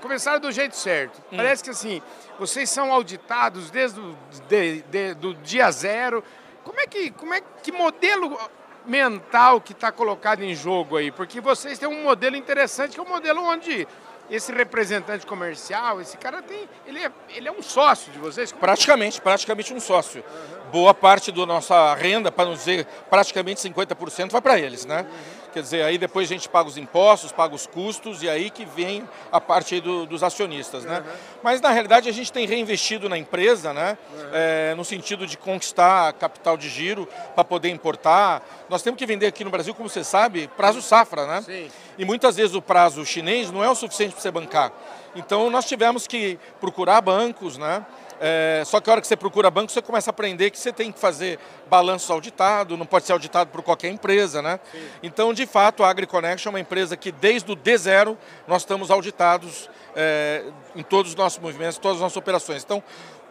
começaram 0.01 0.39
do 0.39 0.51
jeito 0.51 0.75
certo. 0.75 1.21
Hum. 1.31 1.37
Parece 1.37 1.63
que, 1.63 1.69
assim, 1.69 2.01
vocês 2.39 2.69
são 2.69 2.91
auditados 2.91 3.69
desde 3.69 3.99
o 3.99 4.17
de, 4.49 4.81
de, 4.81 5.13
do 5.13 5.33
dia 5.35 5.71
zero. 5.71 6.23
Como 6.63 6.79
é 6.79 6.87
que, 6.87 7.11
como 7.11 7.33
é 7.33 7.41
que 7.63 7.71
modelo 7.71 8.37
mental 8.85 9.61
que 9.61 9.71
está 9.71 9.91
colocado 9.91 10.43
em 10.43 10.53
jogo 10.53 10.97
aí? 10.97 11.11
Porque 11.11 11.39
vocês 11.39 11.79
têm 11.79 11.87
um 11.87 12.03
modelo 12.03 12.35
interessante, 12.35 12.93
que 12.93 12.99
é 12.99 13.03
um 13.03 13.07
modelo 13.07 13.41
onde 13.43 13.87
esse 14.29 14.51
representante 14.51 15.25
comercial, 15.25 16.01
esse 16.01 16.17
cara 16.17 16.41
tem, 16.41 16.67
ele 16.85 16.99
é, 16.99 17.11
ele 17.29 17.47
é 17.47 17.51
um 17.51 17.61
sócio 17.61 18.11
de 18.11 18.19
vocês? 18.19 18.51
Praticamente, 18.51 19.21
praticamente 19.21 19.73
um 19.73 19.79
sócio. 19.79 20.21
Uhum. 20.21 20.71
Boa 20.71 20.93
parte 20.93 21.31
da 21.31 21.45
nossa 21.45 21.93
renda, 21.95 22.29
para 22.29 22.45
não 22.45 22.53
dizer 22.53 22.85
praticamente 23.09 23.61
50%, 23.61 24.31
vai 24.31 24.41
para 24.41 24.59
eles, 24.59 24.85
né? 24.85 25.01
Uhum. 25.01 25.36
Quer 25.57 25.63
dizer, 25.63 25.81
aí 25.81 25.97
depois 25.97 26.29
a 26.29 26.33
gente 26.35 26.47
paga 26.47 26.69
os 26.69 26.77
impostos, 26.77 27.31
paga 27.31 27.55
os 27.55 27.65
custos 27.65 28.21
e 28.21 28.29
aí 28.29 28.51
que 28.51 28.63
vem 28.63 29.09
a 29.31 29.41
parte 29.41 29.81
do, 29.81 30.05
dos 30.05 30.21
acionistas, 30.21 30.85
né? 30.85 30.99
Uhum. 30.99 31.13
Mas 31.41 31.59
na 31.59 31.71
realidade 31.71 32.07
a 32.07 32.11
gente 32.11 32.31
tem 32.31 32.45
reinvestido 32.45 33.09
na 33.09 33.17
empresa, 33.17 33.73
né? 33.73 33.97
Uhum. 34.13 34.29
É, 34.33 34.75
no 34.75 34.85
sentido 34.85 35.25
de 35.25 35.35
conquistar 35.35 36.13
capital 36.13 36.57
de 36.57 36.69
giro 36.69 37.09
para 37.33 37.43
poder 37.43 37.69
importar. 37.69 38.47
Nós 38.69 38.83
temos 38.83 38.99
que 38.99 39.05
vender 39.07 39.25
aqui 39.25 39.43
no 39.43 39.49
Brasil, 39.49 39.73
como 39.73 39.89
você 39.89 40.03
sabe, 40.03 40.47
prazo 40.55 40.79
safra, 40.79 41.25
né? 41.25 41.41
Sim. 41.41 41.71
E 41.97 42.05
muitas 42.05 42.35
vezes 42.35 42.53
o 42.53 42.61
prazo 42.61 43.03
chinês 43.03 43.49
não 43.49 43.63
é 43.63 43.69
o 43.71 43.73
suficiente 43.73 44.11
para 44.11 44.21
você 44.21 44.29
bancar. 44.29 44.71
Então 45.15 45.49
nós 45.49 45.65
tivemos 45.65 46.05
que 46.05 46.37
procurar 46.59 47.01
bancos, 47.01 47.57
né? 47.57 47.83
É, 48.19 48.63
só 48.65 48.79
que 48.79 48.89
a 48.89 48.93
hora 48.93 49.01
que 49.01 49.07
você 49.07 49.15
procura 49.15 49.49
banco, 49.51 49.71
você 49.71 49.81
começa 49.81 50.09
a 50.09 50.11
aprender 50.11 50.49
que 50.49 50.59
você 50.59 50.73
tem 50.73 50.91
que 50.91 50.99
fazer 50.99 51.39
balanço 51.69 52.11
auditado, 52.11 52.75
não 52.75 52.85
pode 52.85 53.05
ser 53.05 53.13
auditado 53.13 53.49
por 53.49 53.61
qualquer 53.61 53.89
empresa, 53.89 54.41
né? 54.41 54.59
Sim. 54.71 54.87
Então, 55.03 55.33
de 55.33 55.45
fato, 55.45 55.83
a 55.83 55.89
AgriConnection 55.89 56.49
é 56.49 56.51
uma 56.51 56.59
empresa 56.59 56.97
que 56.97 57.11
desde 57.11 57.51
o 57.51 57.55
D0 57.55 58.17
nós 58.47 58.63
estamos 58.63 58.89
auditados 58.89 59.69
é, 59.95 60.43
em 60.75 60.83
todos 60.83 61.11
os 61.11 61.17
nossos 61.17 61.39
movimentos, 61.39 61.77
todas 61.77 61.97
as 61.97 62.01
nossas 62.01 62.17
operações. 62.17 62.63
Então, 62.63 62.83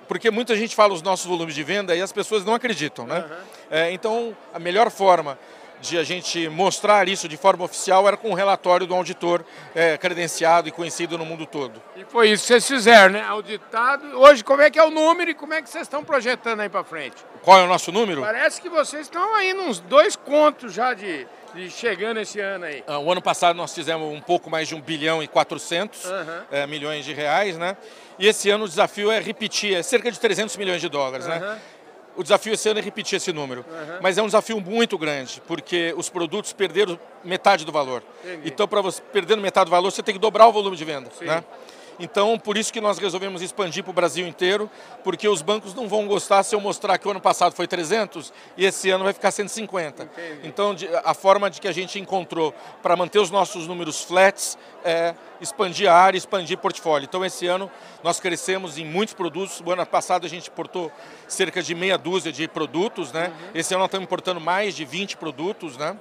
porque 0.07 0.31
muita 0.31 0.55
gente 0.55 0.75
fala 0.75 0.95
os 0.95 1.03
nossos 1.03 1.27
volumes 1.27 1.55
de 1.55 1.65
venda 1.65 1.95
e 1.97 2.01
as 2.01 2.13
pessoas 2.13 2.45
não 2.45 2.55
acreditam, 2.55 3.07
né? 3.07 3.25
Uhum. 3.29 3.37
É, 3.71 3.91
então, 3.91 4.37
a 4.55 4.59
melhor 4.59 4.91
forma 4.91 5.39
de 5.89 5.99
a 5.99 6.03
gente 6.03 6.49
mostrar 6.49 7.09
isso 7.09 7.29
de 7.29 7.37
forma 7.37 7.65
oficial 7.65 8.07
era 8.07 8.17
com 8.17 8.31
um 8.31 8.35
relatório 8.35 8.87
do 8.87 8.95
auditor 8.95 9.45
é, 9.75 9.97
credenciado 9.97 10.69
e 10.69 10.73
conhecido 10.73 11.17
no 11.17 11.25
mundo 11.25 11.47
todo. 11.47 11.81
E 11.97 12.05
foi 12.05 12.31
isso 12.31 12.43
que 12.43 12.49
vocês 12.49 12.67
fizeram, 12.67 13.13
né? 13.13 13.23
Auditado. 13.23 14.19
Hoje, 14.19 14.43
como 14.43 14.63
é 14.63 14.71
que 14.71 14.79
é 14.79 14.85
o 14.85 14.91
número 14.91 15.31
e 15.31 15.35
como 15.35 15.55
é 15.55 15.63
que 15.63 15.69
vocês 15.69 15.83
estão 15.83 16.05
projetando 16.05 16.61
aí 16.61 16.69
para 16.69 16.85
frente? 16.85 17.17
Qual 17.43 17.59
é 17.59 17.63
o 17.63 17.69
nosso 17.69 17.93
número? 17.93 18.23
Parece 18.23 18.61
que 18.61 18.69
vocês 18.69 19.03
estão 19.03 19.35
aí 19.35 19.55
nos 19.55 19.79
dois 19.79 20.17
contos 20.17 20.73
já 20.73 20.95
de, 20.95 21.27
de 21.55 21.71
chegando 21.71 22.19
esse 22.19 22.41
ano 22.41 22.65
aí. 22.65 22.83
Ah, 22.87 22.99
o 22.99 23.11
ano 23.11 23.23
passado 23.23 23.57
nós 23.57 23.75
fizemos 23.75 24.13
um 24.13 24.21
pouco 24.21 24.51
mais 24.51 24.67
de 24.67 24.75
1 24.75 24.81
bilhão 24.81 25.23
e 25.23 25.29
400 25.29 26.05
uhum. 26.05 26.13
é, 26.51 26.67
milhões 26.67 27.05
de 27.05 27.13
reais, 27.13 27.57
né? 27.57 27.77
E 28.19 28.27
esse 28.27 28.51
ano 28.51 28.65
o 28.65 28.69
desafio 28.69 29.11
é 29.11 29.21
repetir, 29.21 29.75
é 29.75 29.83
cerca 29.83 30.11
de 30.11 30.19
300 30.19 30.57
milhões 30.57 30.81
de 30.81 30.89
dólares, 30.89 31.27
uhum. 31.27 31.39
né? 31.39 31.59
O 32.17 32.23
desafio 32.23 32.55
esse 32.55 32.69
ano 32.69 32.81
é 32.81 32.83
repetir 32.83 33.17
esse 33.17 33.33
número. 33.33 33.65
Uhum. 33.69 33.99
Mas 34.01 34.17
é 34.17 34.23
um 34.23 34.27
desafio 34.27 34.61
muito 34.61 34.97
grande, 34.97 35.43
porque 35.47 35.95
os 35.97 36.09
produtos 36.09 36.53
perderam 36.53 36.99
metade 37.23 37.65
do 37.65 37.73
valor. 37.73 38.03
Entendi. 38.25 38.49
Então, 38.49 38.67
para 38.67 38.81
você 38.81 39.03
perdendo 39.13 39.43
metade 39.43 39.67
do 39.67 39.71
valor, 39.71 39.91
você 39.91 40.03
tem 40.03 40.15
que 40.15 40.21
dobrar 40.21 40.47
o 40.47 40.53
volume 40.53 40.77
de 40.77 40.85
venda. 40.85 41.11
Né? 41.21 41.45
Então, 41.99 42.39
por 42.39 42.57
isso 42.57 42.73
que 42.73 42.81
nós 42.81 42.99
resolvemos 42.99 43.43
expandir 43.43 43.83
para 43.83 43.91
o 43.91 43.95
Brasil 43.95 44.27
inteiro, 44.27 44.71
porque 45.03 45.29
os 45.29 45.43
bancos 45.43 45.75
não 45.75 45.89
vão 45.89 46.07
gostar 46.07 46.43
se 46.43 46.55
eu 46.55 46.61
mostrar 46.61 46.99
que 46.99 47.09
o 47.09 47.11
ano 47.11 47.21
passado 47.21 47.55
foi 47.55 47.67
300 47.67 48.33
e 48.57 48.65
esse 48.65 48.91
ano 48.91 49.05
vai 49.05 49.13
ficar 49.13 49.31
150. 49.31 50.03
Entendi. 50.05 50.41
Então, 50.45 50.77
a 51.05 51.15
forma 51.15 51.51
de 51.51 51.61
que 51.61 51.69
a 51.69 51.73
gente 51.73 51.99
encontrou 51.99 52.55
para 52.83 52.97
manter 52.97 53.19
os 53.19 53.31
nossos 53.31 53.67
números 53.67 54.03
flats 54.03 54.59
é 54.85 55.15
expandir 55.41 55.91
a 55.91 55.95
área, 55.95 56.19
expandir 56.19 56.59
portfólio. 56.59 57.07
Então, 57.07 57.25
esse 57.25 57.47
ano 57.47 57.71
nós 58.03 58.21
crescemos 58.21 58.79
em 58.79 58.85
muitos 58.85 59.15
produtos. 59.15 59.61
O 59.65 59.71
ano 59.71 59.85
passado 59.87 60.27
a 60.27 60.29
gente 60.29 60.51
importou 60.51 60.93
cerca 61.27 61.63
de 61.63 61.75
meia 61.75 61.97
dúzia 61.97 62.31
de 62.31 62.47
produtos, 62.47 63.13
né? 63.13 63.29
Uhum. 63.29 63.51
Esse 63.55 63.75
ano 63.75 63.81
nós 63.81 63.89
estamos 63.89 64.05
importando 64.05 64.41
mais 64.41 64.75
de 64.75 64.85
20 64.85 65.17
produtos, 65.17 65.77
né? 65.77 65.97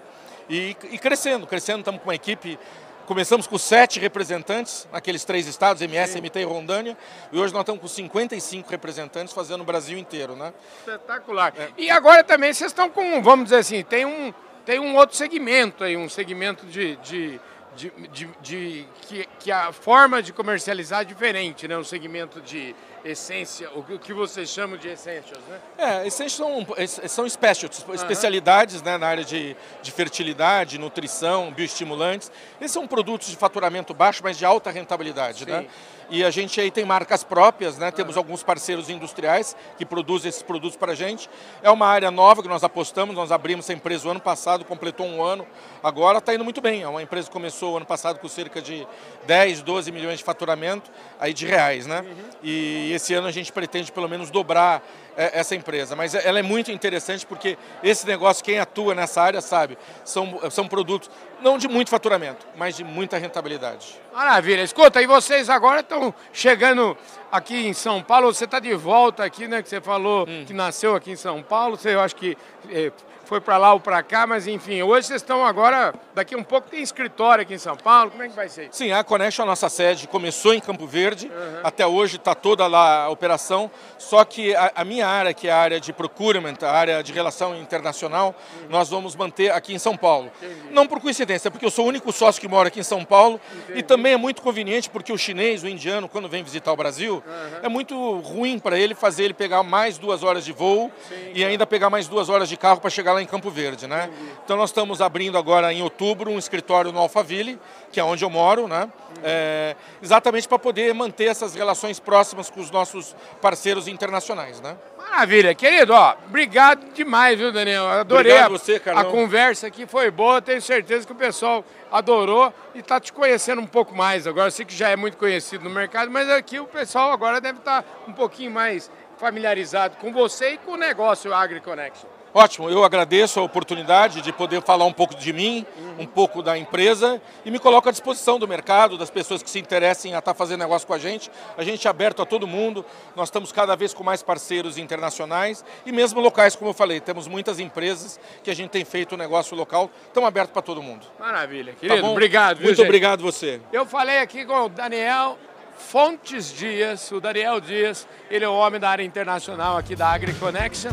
E, 0.49 0.75
e 0.91 0.97
crescendo, 0.99 1.47
crescendo, 1.47 1.79
estamos 1.79 2.01
com 2.01 2.07
uma 2.07 2.15
equipe 2.15 2.59
Começamos 3.05 3.45
com 3.45 3.57
sete 3.57 3.99
representantes 3.99 4.87
naqueles 4.91 5.23
três 5.23 5.45
estados, 5.45 5.81
MS, 5.81 6.13
Sim. 6.13 6.21
MT 6.21 6.39
e 6.39 6.43
Rondônia, 6.43 6.97
e 7.31 7.37
hoje 7.37 7.53
nós 7.53 7.61
estamos 7.61 7.79
com 7.79 7.87
55 7.87 8.69
representantes 8.69 9.31
fazendo 9.31 9.61
o 9.61 9.63
Brasil 9.63 9.97
inteiro, 9.97 10.35
né? 10.35 10.51
Espetacular. 10.79 11.53
É. 11.55 11.69
E 11.77 11.91
agora 11.91 12.23
também 12.23 12.51
vocês 12.51 12.71
estão 12.71 12.89
com, 12.89 13.21
vamos 13.21 13.45
dizer 13.45 13.57
assim, 13.57 13.83
tem 13.83 14.05
um, 14.05 14.33
tem 14.65 14.79
um 14.79 14.95
outro 14.95 15.15
segmento 15.15 15.83
aí, 15.83 15.95
um 15.95 16.09
segmento 16.09 16.65
de, 16.65 16.95
de 16.97 17.39
de, 17.75 17.91
de, 18.09 18.29
de 18.41 18.87
que, 19.01 19.27
que, 19.37 19.51
a 19.51 19.71
forma 19.73 20.23
de 20.23 20.31
comercializar 20.31 21.01
é 21.01 21.03
diferente, 21.03 21.67
né? 21.67 21.77
Um 21.77 21.83
segmento 21.83 22.39
de 22.39 22.73
essência, 23.05 23.69
o 23.75 23.83
que 23.83 24.13
vocês 24.13 24.49
chamam 24.49 24.77
de 24.77 24.89
essentials, 24.89 25.43
né? 25.47 25.59
É, 25.77 26.07
essentials 26.07 26.33
são, 26.33 26.65
são 27.07 27.23
uhum. 27.23 27.93
especialidades 27.93 28.81
né, 28.81 28.97
na 28.97 29.07
área 29.07 29.23
de, 29.23 29.55
de 29.81 29.91
fertilidade, 29.91 30.79
nutrição, 30.79 31.51
bioestimulantes. 31.51 32.31
Esses 32.59 32.71
são 32.71 32.87
produtos 32.87 33.29
de 33.29 33.35
faturamento 33.35 33.93
baixo, 33.93 34.21
mas 34.23 34.37
de 34.37 34.45
alta 34.45 34.71
rentabilidade, 34.71 35.45
né? 35.45 35.59
Sim. 35.59 35.63
né? 35.65 35.69
E 36.09 36.23
a 36.23 36.29
gente 36.29 36.61
aí 36.61 36.69
tem 36.69 36.85
marcas 36.85 37.23
próprias, 37.23 37.77
né? 37.77 37.89
Temos 37.91 38.15
alguns 38.15 38.43
parceiros 38.43 38.89
industriais 38.89 39.55
que 39.77 39.85
produzem 39.85 40.29
esses 40.29 40.43
produtos 40.43 40.77
para 40.77 40.91
a 40.91 40.95
gente. 40.95 41.29
É 41.63 41.69
uma 41.71 41.87
área 41.87 42.11
nova 42.11 42.43
que 42.43 42.47
nós 42.47 42.63
apostamos, 42.63 43.15
nós 43.15 43.31
abrimos 43.31 43.65
essa 43.65 43.73
empresa 43.73 44.07
o 44.07 44.11
ano 44.11 44.19
passado, 44.19 44.63
completou 44.65 45.05
um 45.05 45.23
ano, 45.23 45.47
agora 45.81 46.19
está 46.19 46.33
indo 46.33 46.43
muito 46.43 46.61
bem. 46.61 46.83
É 46.83 46.87
uma 46.87 47.01
empresa 47.01 47.27
que 47.27 47.33
começou 47.33 47.73
o 47.73 47.77
ano 47.77 47.85
passado 47.85 48.19
com 48.19 48.27
cerca 48.27 48.61
de 48.61 48.87
10, 49.25 49.63
12 49.63 49.91
milhões 49.91 50.19
de 50.19 50.23
faturamento 50.23 50.91
aí 51.19 51.33
de 51.33 51.47
reais, 51.47 51.87
né? 51.87 52.01
Uhum. 52.01 52.29
E 52.43 52.91
esse 52.95 53.13
ano 53.13 53.27
a 53.27 53.31
gente 53.31 53.51
pretende 53.51 53.91
pelo 53.91 54.07
menos 54.09 54.29
dobrar 54.29 54.83
é, 55.15 55.39
essa 55.39 55.55
empresa. 55.55 55.95
Mas 55.95 56.15
ela 56.15 56.39
é 56.39 56.43
muito 56.43 56.71
interessante 56.71 57.25
porque 57.25 57.57
esse 57.83 58.05
negócio, 58.05 58.43
quem 58.43 58.59
atua 58.59 58.95
nessa 58.95 59.21
área 59.21 59.41
sabe, 59.41 59.77
são, 60.03 60.39
são 60.49 60.67
produtos 60.67 61.09
não 61.45 61.59
de 61.59 61.67
muito 61.67 61.91
faturamento, 61.91 62.47
mas 62.57 62.75
de 62.75 62.83
muita 62.83 63.19
rentabilidade. 63.19 64.01
Maravilha. 64.11 64.63
Escuta, 64.63 64.99
e 64.99 65.05
vocês 65.05 65.47
agora 65.47 65.81
estão 65.81 66.11
chegando 66.33 66.97
aqui 67.31 67.67
em 67.67 67.73
São 67.73 68.01
Paulo, 68.01 68.33
você 68.33 68.45
está 68.45 68.59
de 68.59 68.73
volta 68.73 69.23
aqui, 69.23 69.47
né? 69.47 69.61
Que 69.61 69.69
você 69.69 69.79
falou 69.79 70.27
hum. 70.27 70.43
que 70.47 70.53
nasceu 70.53 70.95
aqui 70.95 71.11
em 71.11 71.15
São 71.15 71.43
Paulo, 71.43 71.77
você 71.77 71.93
eu 71.93 72.01
acho 72.01 72.15
que 72.15 72.35
eh, 72.71 72.91
foi 73.25 73.41
para 73.41 73.57
lá 73.57 73.73
ou 73.73 73.79
para 73.79 74.01
cá, 74.03 74.25
mas 74.25 74.47
enfim, 74.47 74.81
hoje 74.83 75.07
vocês 75.07 75.21
estão 75.21 75.45
agora, 75.45 75.93
daqui 76.13 76.35
um 76.35 76.43
pouco 76.43 76.69
tem 76.69 76.81
escritório 76.81 77.41
aqui 77.41 77.55
em 77.55 77.57
São 77.57 77.75
Paulo, 77.75 78.11
como 78.11 78.23
é 78.23 78.29
que 78.29 78.35
vai 78.35 78.47
ser? 78.47 78.69
Sim, 78.71 78.91
a 78.91 79.03
Connection, 79.03 79.43
a 79.43 79.47
nossa 79.47 79.67
sede, 79.67 80.07
começou 80.07 80.53
em 80.53 80.59
Campo 80.59 80.85
Verde, 80.85 81.27
uhum. 81.27 81.59
até 81.63 81.85
hoje 81.85 82.17
está 82.17 82.35
toda 82.35 82.67
lá 82.67 83.03
a 83.05 83.09
operação, 83.09 83.69
só 83.97 84.23
que 84.23 84.55
a, 84.55 84.71
a, 84.75 84.85
minha 84.85 85.07
área, 85.07 85.33
que 85.33 85.47
é 85.47 85.51
a 85.51 85.57
área 85.57 85.79
de 85.79 85.91
procurement, 85.91 86.55
a 86.61 86.71
área 86.71 87.03
de 87.03 87.11
relação 87.11 87.55
internacional, 87.55 88.35
uhum. 88.61 88.67
nós 88.69 88.89
vamos 88.89 89.15
manter 89.15 89.51
aqui 89.51 89.73
em 89.73 89.79
São 89.79 89.97
Paulo. 89.97 90.31
Entendi. 90.41 90.71
Não 90.71 90.87
por 90.87 91.01
coincidência, 91.01 91.34
porque 91.49 91.65
eu 91.65 91.71
sou 91.71 91.85
o 91.85 91.87
único 91.87 92.11
sócio 92.11 92.41
que 92.41 92.47
mora 92.47 92.67
aqui 92.67 92.79
em 92.79 92.83
São 92.83 93.03
Paulo 93.03 93.39
Entendi. 93.63 93.79
e 93.79 93.83
também 93.83 94.13
é 94.13 94.17
muito 94.17 94.41
conveniente 94.41 94.89
porque 94.89 95.11
o 95.11 95.17
chinês, 95.17 95.63
o 95.63 95.67
indiano, 95.67 96.07
quando 96.07 96.27
vem 96.27 96.43
visitar 96.43 96.71
o 96.71 96.75
Brasil, 96.75 97.23
uhum. 97.25 97.59
é 97.63 97.69
muito 97.69 98.19
ruim 98.19 98.59
para 98.59 98.77
ele 98.77 98.95
fazer 98.95 99.25
ele 99.25 99.33
pegar 99.33 99.63
mais 99.63 99.97
duas 99.97 100.23
horas 100.23 100.45
de 100.45 100.51
voo 100.51 100.91
Sim, 101.07 101.31
e 101.33 101.43
ainda 101.43 101.65
pegar 101.65 101.89
mais 101.89 102.07
duas 102.07 102.29
horas 102.29 102.49
de 102.49 102.57
carro 102.57 102.79
para 102.79 102.89
chegar 102.89 103.13
lá 103.13 103.21
em 103.21 103.25
Campo 103.25 103.49
Verde, 103.49 103.87
né? 103.87 104.09
Então 104.43 104.57
nós 104.57 104.69
estamos 104.69 105.01
abrindo 105.01 105.37
agora 105.37 105.73
em 105.73 105.81
outubro 105.81 106.31
um 106.31 106.37
escritório 106.37 106.91
no 106.91 106.99
Alphaville, 106.99 107.59
que 107.91 107.99
é 107.99 108.03
onde 108.03 108.23
eu 108.23 108.29
moro, 108.29 108.67
né? 108.67 108.89
É, 109.23 109.75
exatamente 110.01 110.47
para 110.47 110.59
poder 110.59 110.93
manter 110.93 111.25
essas 111.25 111.55
relações 111.55 111.99
próximas 111.99 112.49
com 112.49 112.59
os 112.59 112.69
nossos 112.69 113.15
parceiros 113.41 113.87
internacionais, 113.87 114.59
né? 114.61 114.75
Maravilha, 115.09 115.53
querido, 115.53 115.93
ó, 115.93 116.15
obrigado 116.27 116.91
demais, 116.93 117.37
viu, 117.37 117.51
Daniel? 117.51 117.87
Adorei 117.87 118.37
a, 118.37 118.49
você, 118.49 118.81
a, 118.85 119.05
conversa 119.05 119.67
aqui, 119.67 119.85
foi 119.85 120.09
boa, 120.09 120.41
tenho 120.41 120.61
certeza 120.61 121.05
que 121.05 121.13
o 121.13 121.15
pessoal 121.15 121.63
adorou 121.91 122.51
e 122.73 122.79
está 122.79 122.99
te 122.99 123.13
conhecendo 123.13 123.61
um 123.61 123.67
pouco 123.67 123.95
mais 123.95 124.27
agora. 124.27 124.47
Eu 124.47 124.51
sei 124.51 124.65
que 124.65 124.75
já 124.75 124.89
é 124.89 124.95
muito 124.95 125.15
conhecido 125.15 125.63
no 125.63 125.69
mercado, 125.69 126.11
mas 126.11 126.27
aqui 126.29 126.59
o 126.59 126.65
pessoal 126.65 127.11
agora 127.11 127.39
deve 127.39 127.59
estar 127.59 127.83
tá 127.83 127.87
um 128.07 128.13
pouquinho 128.13 128.51
mais 128.51 128.91
familiarizado 129.17 129.95
com 129.97 130.11
você 130.11 130.53
e 130.53 130.57
com 130.57 130.71
o 130.71 130.77
negócio 130.77 131.33
AgriConnection. 131.33 132.14
Ótimo, 132.37 132.69
eu 132.69 132.83
agradeço 132.83 133.39
a 133.39 133.43
oportunidade 133.43 134.21
de 134.21 134.33
poder 134.33 134.61
falar 134.61 134.83
um 134.83 134.91
pouco 134.91 135.15
de 135.15 135.31
mim, 135.31 135.65
um 135.97 136.05
pouco 136.05 136.43
da 136.43 136.57
empresa 136.57 137.21
e 137.45 137.49
me 137.49 137.57
coloco 137.57 137.87
à 137.87 137.93
disposição 137.93 138.37
do 138.37 138.45
mercado, 138.45 138.97
das 138.97 139.09
pessoas 139.09 139.41
que 139.41 139.49
se 139.49 139.57
interessem 139.57 140.13
a 140.13 140.19
estar 140.19 140.33
fazendo 140.33 140.59
negócio 140.59 140.85
com 140.85 140.93
a 140.93 140.97
gente. 140.97 141.31
A 141.57 141.63
gente 141.63 141.87
é 141.87 141.89
aberto 141.89 142.21
a 142.21 142.25
todo 142.25 142.45
mundo, 142.45 142.83
nós 143.15 143.29
estamos 143.29 143.53
cada 143.53 143.73
vez 143.77 143.93
com 143.93 144.03
mais 144.03 144.21
parceiros 144.21 144.77
internacionais 144.77 145.63
e 145.85 145.93
mesmo 145.93 146.19
locais, 146.19 146.57
como 146.57 146.71
eu 146.71 146.73
falei, 146.73 146.99
temos 146.99 147.25
muitas 147.25 147.57
empresas 147.57 148.19
que 148.43 148.51
a 148.51 148.53
gente 148.53 148.69
tem 148.69 148.83
feito 148.83 149.15
negócio 149.15 149.55
local, 149.55 149.89
estão 150.05 150.25
abertos 150.25 150.51
para 150.51 150.61
todo 150.61 150.83
mundo. 150.83 151.07
Maravilha, 151.17 151.71
querido, 151.71 152.01
tá 152.01 152.09
obrigado. 152.09 152.59
Muito 152.59 152.75
viu, 152.75 152.83
obrigado 152.83 153.21
você. 153.21 153.61
Eu 153.71 153.85
falei 153.85 154.19
aqui 154.19 154.43
com 154.43 154.65
o 154.65 154.67
Daniel 154.67 155.37
Fontes 155.77 156.53
Dias, 156.53 157.09
o 157.13 157.21
Daniel 157.21 157.61
Dias, 157.61 158.05
ele 158.29 158.43
é 158.43 158.49
o 158.49 158.53
homem 158.55 158.77
da 158.77 158.89
área 158.89 159.03
internacional 159.05 159.77
aqui 159.77 159.95
da 159.95 160.09
AgriConnection. 160.09 160.91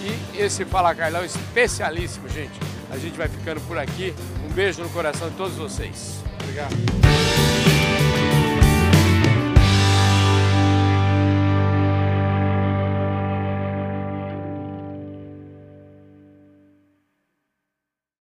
E 0.00 0.38
esse 0.38 0.64
Fala 0.64 0.94
Carlão 0.94 1.24
especialíssimo, 1.24 2.28
gente. 2.28 2.58
A 2.90 2.96
gente 2.96 3.16
vai 3.16 3.28
ficando 3.28 3.60
por 3.62 3.78
aqui. 3.78 4.14
Um 4.48 4.52
beijo 4.52 4.82
no 4.82 4.88
coração 4.90 5.28
de 5.28 5.36
todos 5.36 5.56
vocês. 5.56 6.20
Obrigado. 6.42 7.49